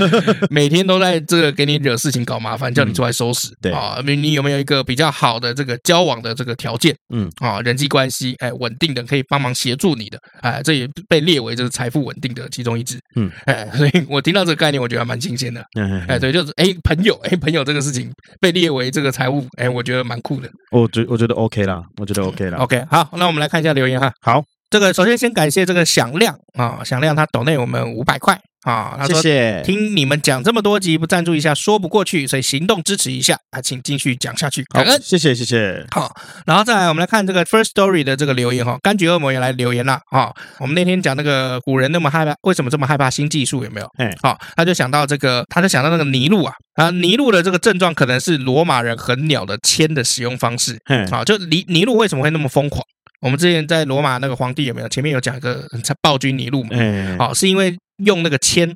[0.50, 3.48] 每天都在这个给你惹事情、搞麻烦，叫你出来收拾。
[3.60, 6.94] 对啊，你你有没有一个比较好的这个交往的这个条件？
[7.14, 12.98] 嗯啊，人际关系哎稳定的，可以帮忙协助你的哎，这也被列为这个财富稳定的其中一支。
[13.16, 15.62] 嗯哎，所以我听到这个概念，我觉得还蛮新鲜的。
[15.78, 18.10] 嗯哎，对，就是哎朋友哎朋友这个事情
[18.40, 20.48] 被列为这个财务哎，我觉得蛮酷的。
[20.72, 22.58] 我觉我觉得 OK 啦，我觉得 OK 啦。
[22.58, 24.10] OK 好，那我们来看一下留言哈。
[24.22, 24.42] 好。
[24.70, 28.40] 这个首先先感谢这个响亮啊，响亮他抖内我们五百块。
[28.62, 29.62] 啊，他说谢谢。
[29.62, 34.62] 听你们讲这么多集，不赞助一下说不过去，所以行动支持一下啊，请继续讲下去。
[34.64, 35.84] 感恩，谢谢谢谢。
[35.90, 36.14] 好，
[36.44, 40.30] 然后再来，我们来看这个 First Story 的这个留言哈，柑橘恶魔也来留言了啊。
[40.58, 43.64] 我们那天讲那个古人那么害怕，为什么这么害怕新技术？
[43.64, 43.88] 有没有？
[43.96, 50.78] 哎，好，他就想到这个，他就想到那个尼禄啊啊，尼禄的这个症状可能是罗马人狠鸟的铅的使用方式。
[50.90, 52.84] 嗯，好，就尼尼禄为什么会那么疯狂？
[53.20, 54.88] 我们之前在罗马那个皇帝有没有？
[54.88, 55.68] 前面有讲一个
[56.02, 56.70] 暴君尼禄嘛？
[56.72, 58.74] 嗯，好，是因为用那个铅。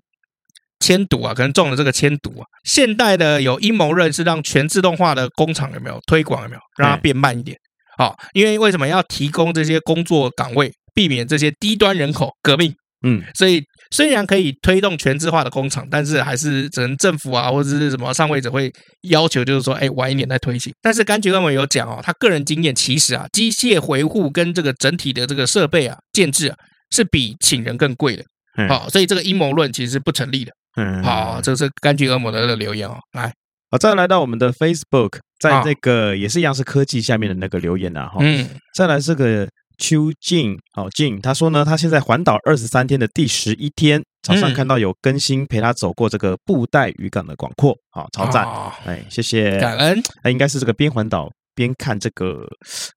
[0.80, 2.44] 铅毒啊，可能中了这个铅毒啊。
[2.64, 7.56] 现代的有阴谋论是让全自动化的工厂有没有推广有没有让它变慢一点？
[7.96, 12.74] 好、哦，因为为什么要提供这些工作岗位，避免这些低端人口革命？
[13.06, 13.62] 嗯，所以
[13.94, 18.68] 虽然可以推动全自动化的工厂，但是还是只能政府啊或者是什么上位者会
[19.02, 20.74] 要求，就是说，哎，晚一点再推行。
[20.82, 26.56] 但是柑橘恶魔有讲哦，他个人经验其实啊，机械维护跟这个整体的这个设备啊建制啊，
[26.90, 28.24] 是比请人更贵的。
[28.68, 30.50] 好、哦，所以这个阴谋论其实是不成立的。
[30.76, 32.96] 嗯，好，这是柑橘恶魔的留言哦。
[33.12, 33.32] 来，
[33.70, 38.08] 好，再来到我们的 Facebook，在那个也是一样是科技下面的那个留言啊。
[38.08, 48.46] 哈，嗯，再来这个邱静，好静，他说呢，他现在环岛二十三天的第十一天，早上看到有更新陪他走过这个布袋渔港的广阔，好，超赞，
[48.86, 50.02] 哎，谢谢，感恩。
[50.22, 52.46] 那应该是这个边环岛边看这个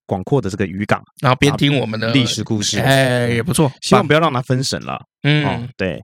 [0.06, 3.72] 广阔的这个渔港，然后边听我们的历史故事，哎，也不错。
[3.82, 5.00] 希望不要让他分神了。
[5.24, 6.02] 嗯，对。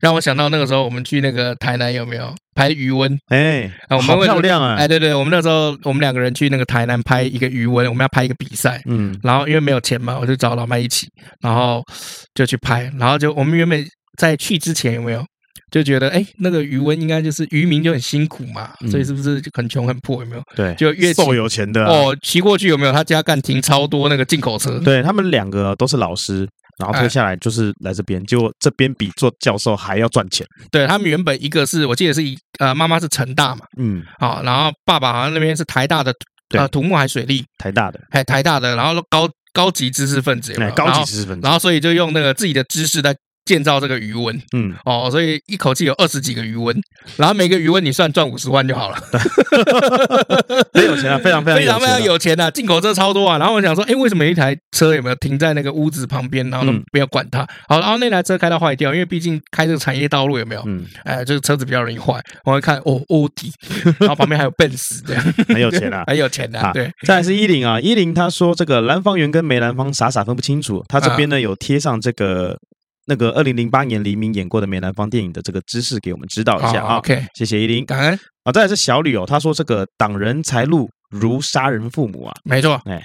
[0.00, 3.18] 让我想到那个时候，我们去那个台南有没有拍鱼温？
[3.28, 4.76] 哎，我们好漂亮啊！
[4.76, 8.80] 哎，对对，我们那时候我们两个人去那个台南拍一个鱼温，我们要拍一个比赛。
[8.86, 11.06] 嗯，然后因为没有钱嘛，我就找老麦一起，
[11.42, 11.82] 然后
[12.34, 12.90] 就去拍。
[12.98, 13.86] 然后就我们原本
[14.18, 15.22] 在去之前有没有
[15.70, 20.24] 就觉得，哎，那个渔翁应该就是渔民就很辛苦嘛，所以是不是就很穷很破？
[20.24, 20.42] 有没有？
[20.56, 22.92] 对，就越瘦有钱的哦，骑过去有没有？
[22.92, 24.80] 他家干停超多那个进口车。
[24.80, 26.48] 对，他们两个都是老师。
[26.80, 30.44] 然后退下来就是来这边，结果这边比做教授还要赚钱。
[30.72, 36.12] 对，他们原本一个是我记得是一呃妈妈是成大嘛，嗯，好，然后爸爸好像那边是台大的
[36.56, 43.14] 呃土木还水利，台大的，还台大的，然后高高级知识分子高级知识分子，然后所以就用那个自己的知识在。
[43.44, 46.76] 建造这个余温，嗯，哦，所以一口气有二十几个余温，
[47.16, 48.96] 然后每个余温你算赚五十万就好了，
[50.72, 53.38] 很有钱啊，非常非常非常非常有钱啊，进口车超多啊。
[53.38, 57.46] 然后我想说，哎，为什么一台车有没有停在那个屋子旁边，然后都不要管它？
[57.68, 60.62] 好，然后那台车开到坏掉，因为毕竟开这个产业道路有没有？
[60.66, 62.20] 嗯，哎，这个车子比较容易坏。
[62.44, 63.52] 我会看，哦，奥迪，
[63.98, 66.70] 然后旁边还有奔驰，这样很有钱啊， 很有钱的。
[66.72, 72.56] 对，再来是依林啊，依林他说这个蓝方圆跟梅兰芳傻傻分不清楚，他这边呢有贴上这个。
[73.06, 78.52] 那个二零零八年黎明演过的梅兰芳电影的这个知识给我们指导一下啊，OK，谢谢依林，感恩啊。
[78.52, 83.02] 再来是小吕哦，他说这个挡人财路如杀人父母啊，没错，哎，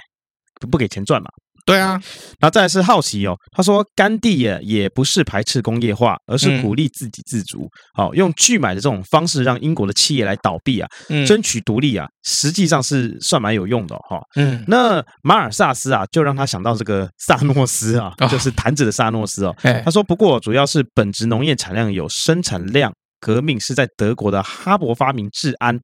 [0.70, 1.28] 不给钱赚嘛。
[1.66, 2.00] 对啊，
[2.38, 14.22] 然后再来是好奇哦，他说甘地也也不是排斥工业化，而是鼓励自给自足，好、嗯、用拒买的这种方式让英国的企业来倒闭啊，嗯、争取独立啊，实际上是算蛮有用的哈、哦。
[14.36, 19.52] 嗯，那马尔萨斯啊，就让他想到这个萨诺斯啊，哦、就是弹指的萨诺斯哦。
[19.58, 25.76] 嘿他说不过主要是本质农业产量有生产量革命是在德国的哈勃发明治安。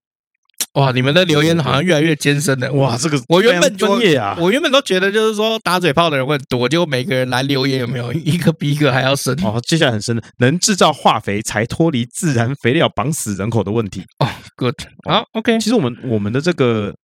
[0.74, 2.72] 哇，你们的留言好像越来越艰深了。
[2.72, 9.36] 哇，这个我原本专业啊，我原本都觉得就是说打嘴炮的人会很多，结果每个人来留言有没有一个比一个还要深？
[9.44, 14.02] 哦，接下来很深的，能制造化肥才脱离自然肥料绑死人口的问题。
[14.18, 14.74] 哦，good，
[15.06, 15.58] 好，OK。
[15.58, 16.94] 其实我们我们的这个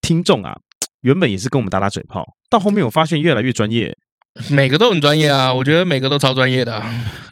[0.00, 0.56] 听众啊，
[1.02, 3.94] 原本也是跟我们打打嘴炮，到后面我发现越来越专业。
[4.50, 6.82] 每个都很专业啊， 我觉得每个都超专业的。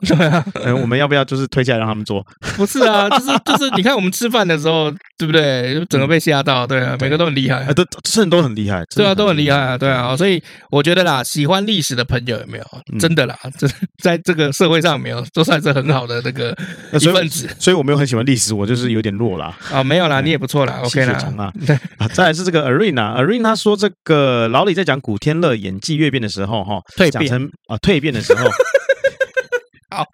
[0.07, 2.25] 对啊，嗯，我们要不要就是推荐让他们做？
[2.57, 5.75] 不是啊，就 是就是，你看我们吃饭的时候，对不对？
[5.75, 10.17] 就整个被吓到，对啊，每个都很厉害，都真的都很厉害，对啊，都很厉害啊，对啊。
[10.17, 12.65] 所以我觉得啦，喜欢历史的朋友有没有？
[12.99, 13.67] 真的啦，这
[14.03, 16.57] 在这个社会上没有都算是很好的那个
[16.93, 17.49] 一份子。
[17.59, 19.55] 所以我没有很喜欢历史，我就是有点弱啦。
[19.71, 21.13] 啊，没有啦，你也不错啦，OK 啦。
[21.37, 22.09] 啊，对啊。
[22.09, 26.81] 再来是这个 Arena，Arena 他说这个老李在讲古天乐演技越变的时候，哈。
[26.97, 27.29] 蜕变。
[27.29, 28.45] 成啊，蜕变的时候，
[29.91, 30.05] 好。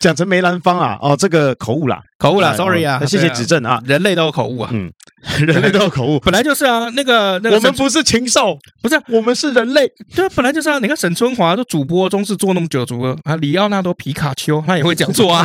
[0.00, 4.90] 讲成梅兰芳啊，哦，这个口误啦，口误啦，sorry 啊，谢谢指正啊，人类都有口误啊，嗯，
[5.44, 15.44] 人类都有口误，本来就是啊，那个那个，我们不是禽兽，不是，我们是人类，对，本来就是啊，你看沈春华都主播中视做那么久，主播啊，里奥纳多皮卡丘他也会讲错啊，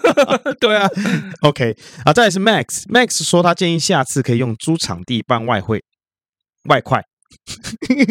[0.60, 0.88] 对啊
[1.42, 1.74] ，OK
[2.04, 5.82] 啊，再来是 Max，Max 说他建议下次可以用租场地办外汇
[6.68, 7.02] 外快。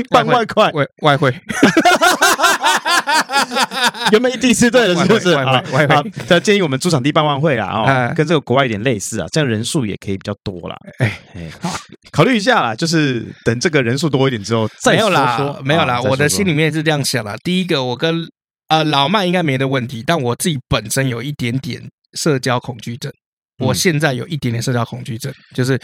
[0.10, 1.34] 半万块外外汇，
[4.12, 4.96] 有没有第一次对了？
[4.96, 5.64] 是不是啊？
[5.72, 10.76] 外汇，他建议我们租场地办外汇啦，哦，跟这个国外有点类似啊，这样人数也可以比较多啦。
[11.00, 11.50] 哎哎，
[12.12, 14.98] 考虑一下啦，就是等这个人数多一点之后再说。
[14.98, 17.36] 没有啦，没有啦，我的心里面是这样想啦。
[17.44, 18.28] 第一个，我跟
[18.68, 21.82] 呃老麦应该没的问题，但我自己本身有一点点
[22.14, 23.12] 社交恐惧症。
[23.60, 25.80] 我现在有一点点社交恐惧症，就是，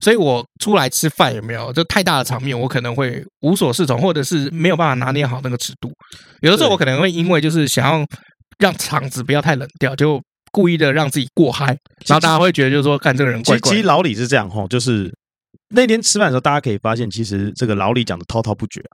[0.00, 5.92] 所以我出来吃饭有没有就太大的场面，我可能会无所适从，或者是没有办法拿捏好那个尺度。
[6.40, 8.04] 有的时候我可能会因为就是想要
[8.58, 10.20] 让场子不要太冷掉，就
[10.50, 11.66] 故意的让自己过嗨，
[12.06, 13.70] 然后大家会觉得就是说，看这个人怪怪。
[13.70, 15.12] 其实老李是这样哈，就是
[15.70, 18.92] 那天吃饭的时候，大家可以发现，其实这个老李讲的滔滔不绝啊，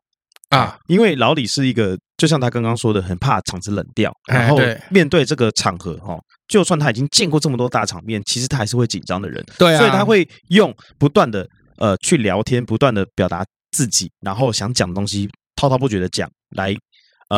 [0.88, 1.96] 因为老李是一个。
[2.16, 4.56] 就像他刚刚说的，很怕场子冷掉，然后
[4.88, 9.44] 面对这个场合哈，就算他已经见过这么多大场面，其实他还是会紧张的人。
[9.58, 11.46] 对啊，所以他会用不断的
[11.76, 16.74] 呃去聊天，不断的表达自己，然后想讲的东西滔滔不绝的讲来。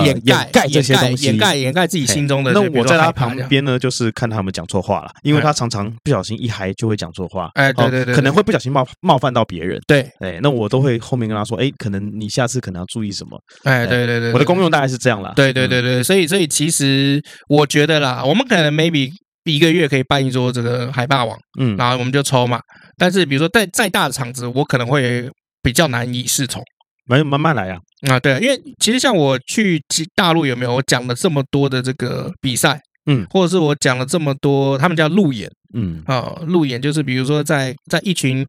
[0.05, 0.21] 掩
[0.53, 2.53] 盖这些东西，掩盖掩盖自己心中的。
[2.53, 7.51] 那我在他旁边呢，就是看他们讲错话了，因为他常常不小心一嗨就会讲错话。
[7.55, 9.81] 哎，对对对，可能会不小心冒冒犯到别人。
[9.87, 13.39] 对，哎，那我都会后面跟他说，哎，可能你下次可能要注意什么。
[13.65, 15.33] 哎，对对对，我的功用大概是这样啦。
[15.37, 19.11] 对对对对，所以所以其实我觉得啦，我们可能 maybe
[19.45, 22.61] 一个月可以办一桌这个海霸王，嗯，然后我们就抽嘛。
[22.99, 25.31] 但是比如说在再大的场子，我可能会
[25.63, 26.63] 比较难以适从。
[27.07, 27.79] 没慢慢来呀，
[28.09, 29.81] 啊，对，因为其实像我去
[30.15, 38.45] 大陆有没有我讲了这么多的这个比赛，嗯，或者是我讲了这么多，他们叫路演，嗯，啊，路演就是比如说在在一群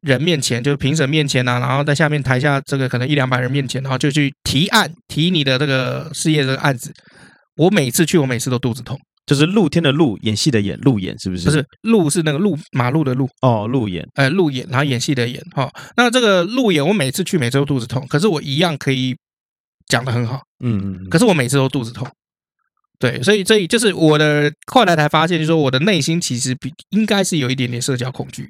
[0.00, 6.92] 人面前，就是评审面前啊，然后在下面台下这个可能一两百人面前，然后就去提案提你的这个事业这个案子，
[7.56, 8.98] 我每次去，我每次都肚子痛。
[9.24, 11.44] 就是露天的露，演戏的演，路演是不是？
[11.44, 13.28] 不是，路是那个路，马路的路。
[13.40, 15.42] 哦，路演，哎，路演，然后演戏的演。
[15.52, 19.16] 哈，那这个路演，我每次去，每次都肚子痛，可是我一样可以
[19.86, 20.40] 讲的很好。
[20.64, 21.08] 嗯嗯。
[21.08, 22.06] 可是我每次都肚子痛。
[22.98, 28.48] 对，所以，所以就是我的后来才发现，就是说我的内心其实比应该是有一点点社交恐惧。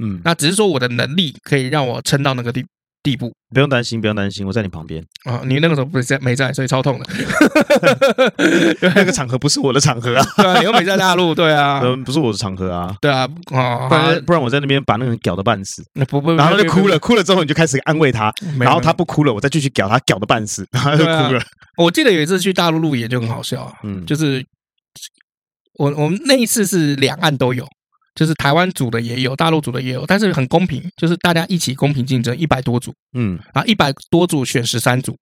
[0.00, 2.64] 嗯，那只是说我的能力可以让我撑到那个地
[3.02, 5.42] 地步，不用担心，不用担心，我在你旁边啊、哦。
[5.44, 7.06] 你那个时候不是在没在，所以超痛的。
[8.94, 21.44] 那个场合不是我的场合啊， 对啊，你又没在大陆，对啊，嗯不是我的场合啊，对啊，哦、不然不然我在那边把那个人屌的半死，那不不，然后就哭了，哭了之后你就开始安慰他，然后他不哭了，我再继续屌他，屌的半死， 然后他就哭了、啊。
[21.78, 24.44] 我记得有一次去大陆路演就很好笑啊，嗯，就是
[25.78, 27.66] 我我们那一次是两岸都有。
[28.14, 35.16] 就是台湾组的也有，大陆组的也有，但是很公平，就是大家一起公平竞争，一百多组，嗯，啊，一百多组选十三组，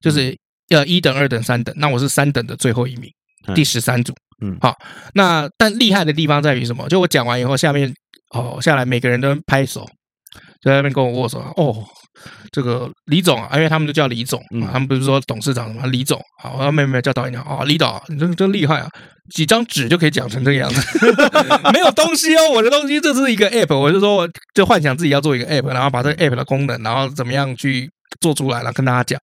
[0.00, 0.36] 就是
[0.70, 3.10] 呃一等、二等、三等，那我是三等的最后一名，
[3.54, 4.74] 第十三组，嗯，好，
[5.12, 6.88] 那但厉害的地方在于什么？
[6.88, 7.94] 就我讲完以后，下面
[8.30, 9.86] 哦下来每个人都拍手，
[10.64, 11.84] 在那边跟我握手，哦。
[12.52, 14.40] 这个李总啊，因为他们就叫李总，
[14.72, 18.88] 他们不是说董事长什么李总，好，妹妹叫导演讲，哦，李导，你真真厉害啊，
[19.34, 20.80] 几张纸就可以讲成这个样子，
[21.74, 27.90] 没有东西哦，我的东西这是一个 app，我就说我就幻想自己要做一个 app，然后把这个 app 的功能，然后怎么样去
[28.20, 29.20] 做出来了，跟大家讲，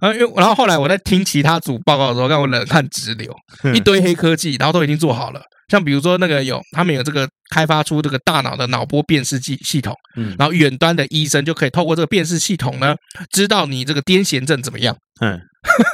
[0.00, 3.32] 啊，因为然后后来我在听其他组报告的时候，让我冷汗直流，
[3.72, 5.40] 一堆黑科技，然后都已经做好了。
[5.72, 12.94] 像比如说那个有他们有这个开发出这个大脑的脑波辨识系系统，嗯，然后远端的医生就可以透过这个辨识系统呢，
[13.30, 15.40] 知道你这个癫痫症怎么样，嗯，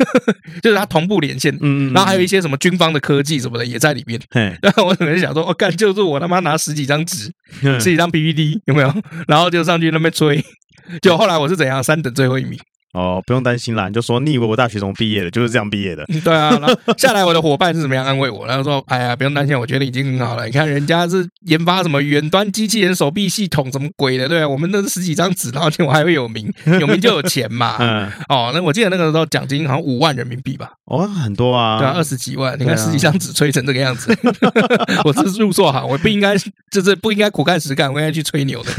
[0.60, 7.30] 就是它同步连线，嗯，然后还有一些什么军方的科技什么的也在里面，嗯，然后我可能想说，我、哦、干就是我他妈拿十几张纸，
[7.62, 8.92] 十几张 PPT 有没有？
[9.28, 10.44] 然后就上去那边吹，
[11.00, 12.58] 就后来我是怎样三等最后一名。
[12.94, 16.04] 哦，不用担心啦，你就说你以为我大学怎么毕业的，就是这样毕业的。
[16.24, 18.46] 对啊，然后下来我的伙伴是怎么样安慰我？
[18.46, 20.46] 然后说，哎呀，不用担心，我觉得已经很好了。
[20.46, 24.26] 你看人家是研发什么远端机器人手臂系统，什么鬼的？
[24.26, 27.76] 对啊，我们那是十几张纸，然后我还会有名， 有名就有钱嘛。
[27.78, 28.10] 嗯。
[28.28, 30.70] 哦，那我记得那个时候奖金好像五万人民币吧？
[30.86, 31.78] 哦，很多啊。
[31.78, 32.58] 对啊，二十几万。
[32.58, 36.34] 你看十几张纸吹成这个样子，啊、 我是入错行，我不应该，
[36.70, 38.72] 就是不应该苦干实干，我应该去吹牛的。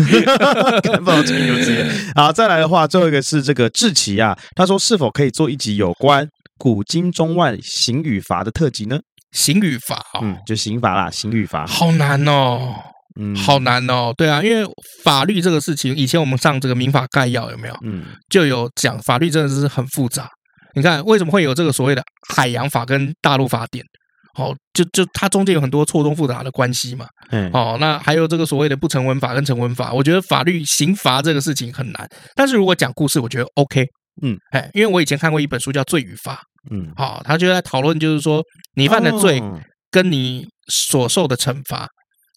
[1.00, 1.86] 不好吹牛职业。
[2.16, 4.80] 好，再来的话，最后一个是这个志奇啊，他说。
[4.80, 6.26] 是否可以做一集有关
[6.58, 8.98] 古今中外刑与罚的特辑呢？
[9.34, 12.74] 刑与罚，嗯，就刑罚啦，刑与罚，好难哦，
[13.20, 14.66] 嗯，好难哦，对啊，因为
[15.04, 17.78] 法律这个事情，以前我们上这个民法概要有没有？
[17.84, 20.28] 嗯，就有讲法律真的是很复杂。
[20.74, 22.02] 你看为什么会有这个所谓的
[22.34, 23.84] 海洋法跟大陆法典？
[24.40, 27.06] 哦，就就它中间有很多错综复杂的关系嘛。
[27.32, 32.08] 嗯，哦，那还有这个所谓的不成文法跟成文法，我觉得法律刑罚这个事情很难。
[32.36, 33.86] 但是如果讲故事，我觉得 OK。
[34.22, 36.36] 嗯，哎，因为我以前看过一本书叫《罪与罚》，
[36.72, 38.44] 嗯，好、哦，他就在讨论，就是说
[38.76, 39.42] 你犯的罪
[39.90, 41.88] 跟你所受的惩罚，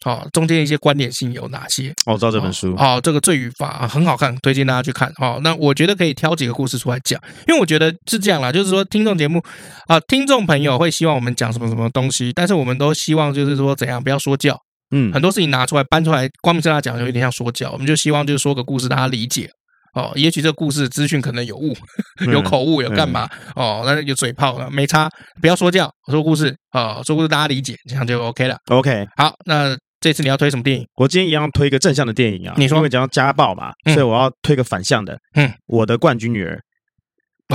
[0.04, 1.90] 哦，中间一些关联性有哪些？
[2.06, 2.74] 哦，我知道这本书。
[2.76, 5.12] 哦，这个罪与罚很好看，推荐大家去看。
[5.20, 9.42] 哦，那我觉得可以挑几个故事出来讲，因为我觉得是这样啦，就是说听众节目
[9.86, 14.58] 啊，听众朋友会希望我们讲什么什么东西，但是我们都希望就是说怎样不要说教。
[14.94, 17.70] 嗯，很多事情拿出来搬出来，光明正大讲，有一点像说教。
[17.72, 19.48] 我们就希望就是说个故事，大家理解。
[19.94, 21.76] 哦，也许这个故事资讯可能有误，
[22.32, 23.28] 有口误，有干嘛？
[23.54, 25.08] 哦，那有嘴炮了，没差，
[25.40, 28.56] 不要说教，说故事啊，说故事大家理解，这样就 OK 了。
[28.70, 30.86] OK，好，那这次你要推什么电影？
[30.96, 32.54] 我今天一样推一个正向的电影啊。
[32.58, 35.16] 你说，因为讲到家暴嘛，所以我要推个反向的。
[35.34, 36.60] 嗯，我的冠军女儿。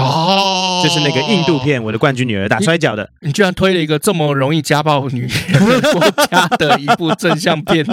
[0.02, 3.08] 哦，就是那个印度片《我的冠军女儿》打摔跤的。
[3.22, 7.86] 你居然推了一个这么容易家暴女人 国家的一部正向片，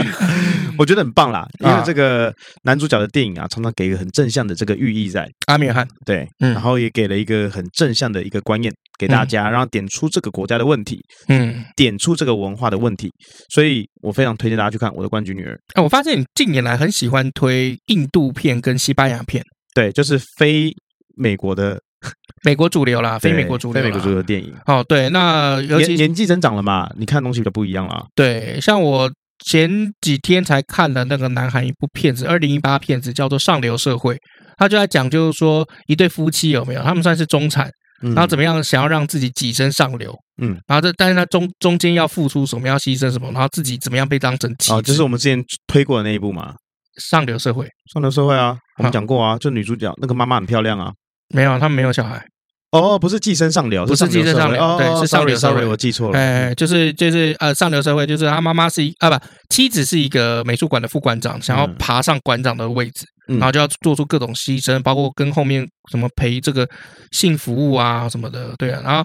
[0.78, 1.46] 我觉得很棒啦。
[1.60, 2.32] 因为这个
[2.64, 5.28] 男主角的电影啊，常常给一个很正向的这个寓意在。
[5.46, 13.10] 阿米尔汗对，然后也给了一个很正向的一个观念给大家，然后点出这个国家的问题，嗯，点出这个文化的问题。
[13.48, 15.54] 所以我非常推荐大家去看《我的冠军女儿》。
[15.74, 19.42] 哎，我发现你近年来很喜欢推印度片跟西班牙片，
[19.74, 20.72] 对，就是非。
[21.20, 21.78] 美国的
[22.44, 24.54] 美国主流啦，非美国主流，非美国主流的电影。
[24.64, 28.06] 哦，对，那尤其年纪增长了嘛，你看东西就不一样了。
[28.14, 29.10] 对，像我
[29.44, 34.14] 前几天才看了那个南韩一部片子，二零一八片子叫做《上流社会》，
[34.56, 46.52] 他就在讲，就是说一对夫妻有没有，他们算是中产，然后怎么样想要让自己跻身上流，嗯，然后这但是他中中间要付出什么，要牺牲什么，然后自己怎么样被当成妻子，哦，就是我们之前推过的那一部嘛，
[47.10, 50.90] 《上流社会》，上流社会啊，我们讲过啊，就女主角那个妈妈很漂亮啊。
[51.34, 52.24] 没有，他们没有小孩。
[52.72, 55.66] 哦，不是寄生上流，不是寄生上流，对，是上流社会。
[55.66, 56.16] 我记错了。
[56.16, 66.64] 哎，就是就是呃，上流社会，就是他妈妈是一啊不，妻子是一个美术馆的副馆长，想要爬上馆长的位置，然后就要做出各种牺牲，包括跟后面什么陪这个
[67.10, 68.80] 性服务啊什么的，对啊。
[68.84, 69.04] 然后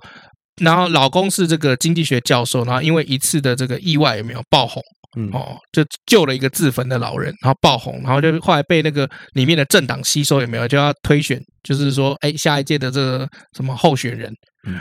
[0.62, 4.80] 然后老公是这个经济学教授，然后因为一次的这个意外有没有爆红？
[5.16, 14.32] 嗯哦，就救了一个自焚的老人，然后爆红，然后就后来被那个里面的政党吸收，有没有就要推选，就是说，哎，下一届的这个什么候选人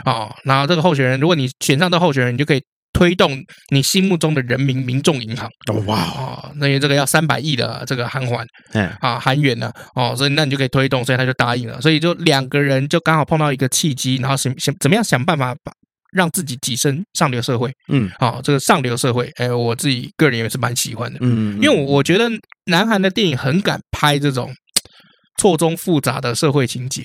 [0.03, 2.61] 啊，然后这个候选人，如果你选上这候选人，你就可以
[2.91, 3.37] 推动
[3.71, 5.49] 你心目中的人民民众银行。
[5.85, 15.71] 哇哦，那这个要三百亿的这个韩元，嗯啊韩元呢，哦，所以那你就可以推动，所以他就答应了，所以就两个人就刚好碰到一个契机，然后想想怎么样想办法把。
[16.15, 22.29] 让自己跻身上流社会，嗯，好，这个上流社会，哎，我自己个人也是蛮喜欢的，嗯，因为我我觉得
[22.67, 24.49] 南韩的电影很敢拍这种
[25.37, 27.03] 错综复杂的社会情节，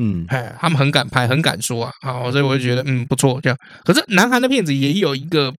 [0.00, 3.58] 嗯，哎，他们很敢拍，很敢说啊，好，所以我就觉得嗯不错，这样。
[3.84, 5.52] 可是南韩的片子也有一个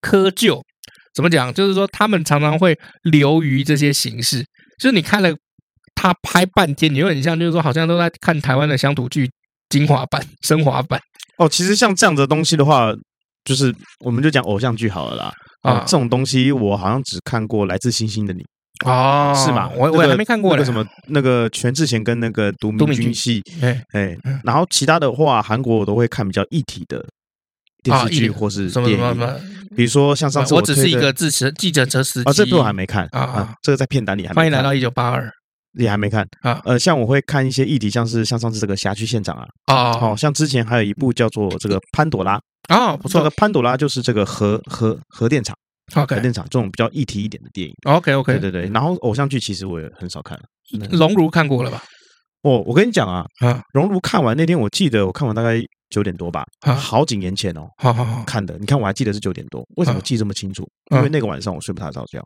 [0.00, 0.62] 窠臼，
[1.12, 1.52] 怎么讲？
[1.52, 4.46] 就是说他们常常会流于这些形式，
[4.80, 5.34] 就是你看了
[5.96, 9.28] 他拍半天，你会很像就是说好像都在看台湾的乡土剧
[9.68, 11.00] 精华版、升华版。
[11.40, 12.92] 哦，其实像这样的东西的话，
[13.44, 13.74] 就是
[14.04, 15.32] 我们就讲偶像剧好了啦。
[15.62, 18.42] 啊，这种东西我好像只看过《来自星星的你》
[18.90, 19.70] 哦，是吗？
[19.74, 27.04] 我我还没看过那个什么那个全智贤跟那个独敏俊系，哎哎，然后其他的话，韩国我都会看比较一体的
[27.82, 29.40] 电视剧或是电影，
[29.74, 34.36] 比如说像上次我只是一个自持记者车司机，啊，这部我还没看啊，这个在片单里还没。
[34.36, 35.30] 欢迎来到一九八二。
[35.72, 36.60] 你还没看啊？
[36.64, 45.56] 呃，像我会看一些议题，像是像上次这个辖区县长啊，哦，好像之前还有一部叫做这个潘朵拉啊，不错，这个潘朵拉就是这个核核核电厂
[45.94, 48.70] ，OK，核电厂这种比较议题一点的电影，OK OK，对对对。
[48.72, 50.38] 然后偶像剧其实我也很少看，
[50.90, 51.82] 熔炉看过了吧？
[52.42, 55.60] 哦，我跟你讲啊，啊，熔炉看完那天，我记得我看完大概
[55.90, 56.44] 九点多吧，
[56.76, 58.56] 好几年前哦，好好好看的。
[58.58, 60.66] 你看我还记得是九点多，为什么记这么清楚？
[60.90, 62.20] 因为那个晚上我睡不太着觉。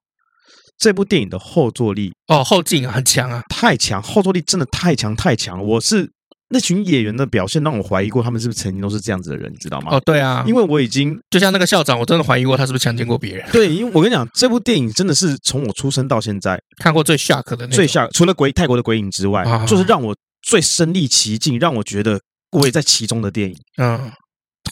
[0.79, 5.65] 这部电影的后坐力哦，后劲很强啊，太强，后坐力真的太强太强了。
[5.65, 6.11] 我是
[6.51, 9.97] 那群演员的表现让我怀疑过，他们是不是曾经都是这样子的人，你知道吗？
[9.97, 13.49] 哦，对啊，因为我已经就像那个校长，我真的怀疑过他是不是强奸过别人。
[13.51, 22.21] 对，因为我跟你讲，这部电影真的是从我出生到现在 看过最 shock 的，最 shock 除了鬼泰国的鬼影之外，就是让我最身历其境，让我觉得
[22.53, 23.57] 我也在其中的电影。
[23.79, 24.13] 嗯。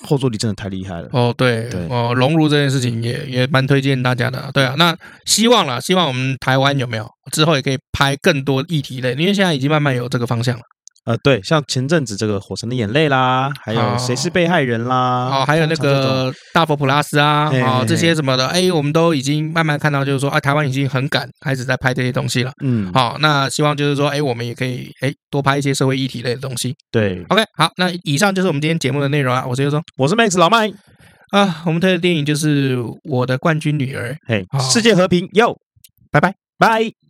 [0.04, 10.62] 后坐力真的太厉害了哦，对，对哦，熔炉这件事情也也蛮推荐大家的，对啊，那希望啦，希望我们台湾有没有之后也可以拍更多议题类，因为现在已经慢慢有这个方向了。
[11.04, 22.52] 呃，对，像前阵子这个《火神的眼泪》啦，还有谁是被害人啦，哦，还有那个大佛普拉斯啊，啊，这些什么的，哎，我们都已经慢慢看到，就是说，啊，台湾已经很敢开始在拍这些东西了。
[22.62, 26.72] 嗯，好，那希望就是说，哎，我们也可以，哎，多拍一些社会议题类的东西。
[26.92, 29.44] 对，OK，好，那以上就是我们今天节目的内容啊。
[29.44, 30.70] 我是优松，我是 Max 老麦
[31.32, 31.62] 啊。
[31.66, 32.76] 我们推的电影就是
[33.10, 34.12] 《我的冠军女儿》。
[34.28, 35.56] 嘿，世界和平，哟，
[36.12, 37.01] 拜拜，拜。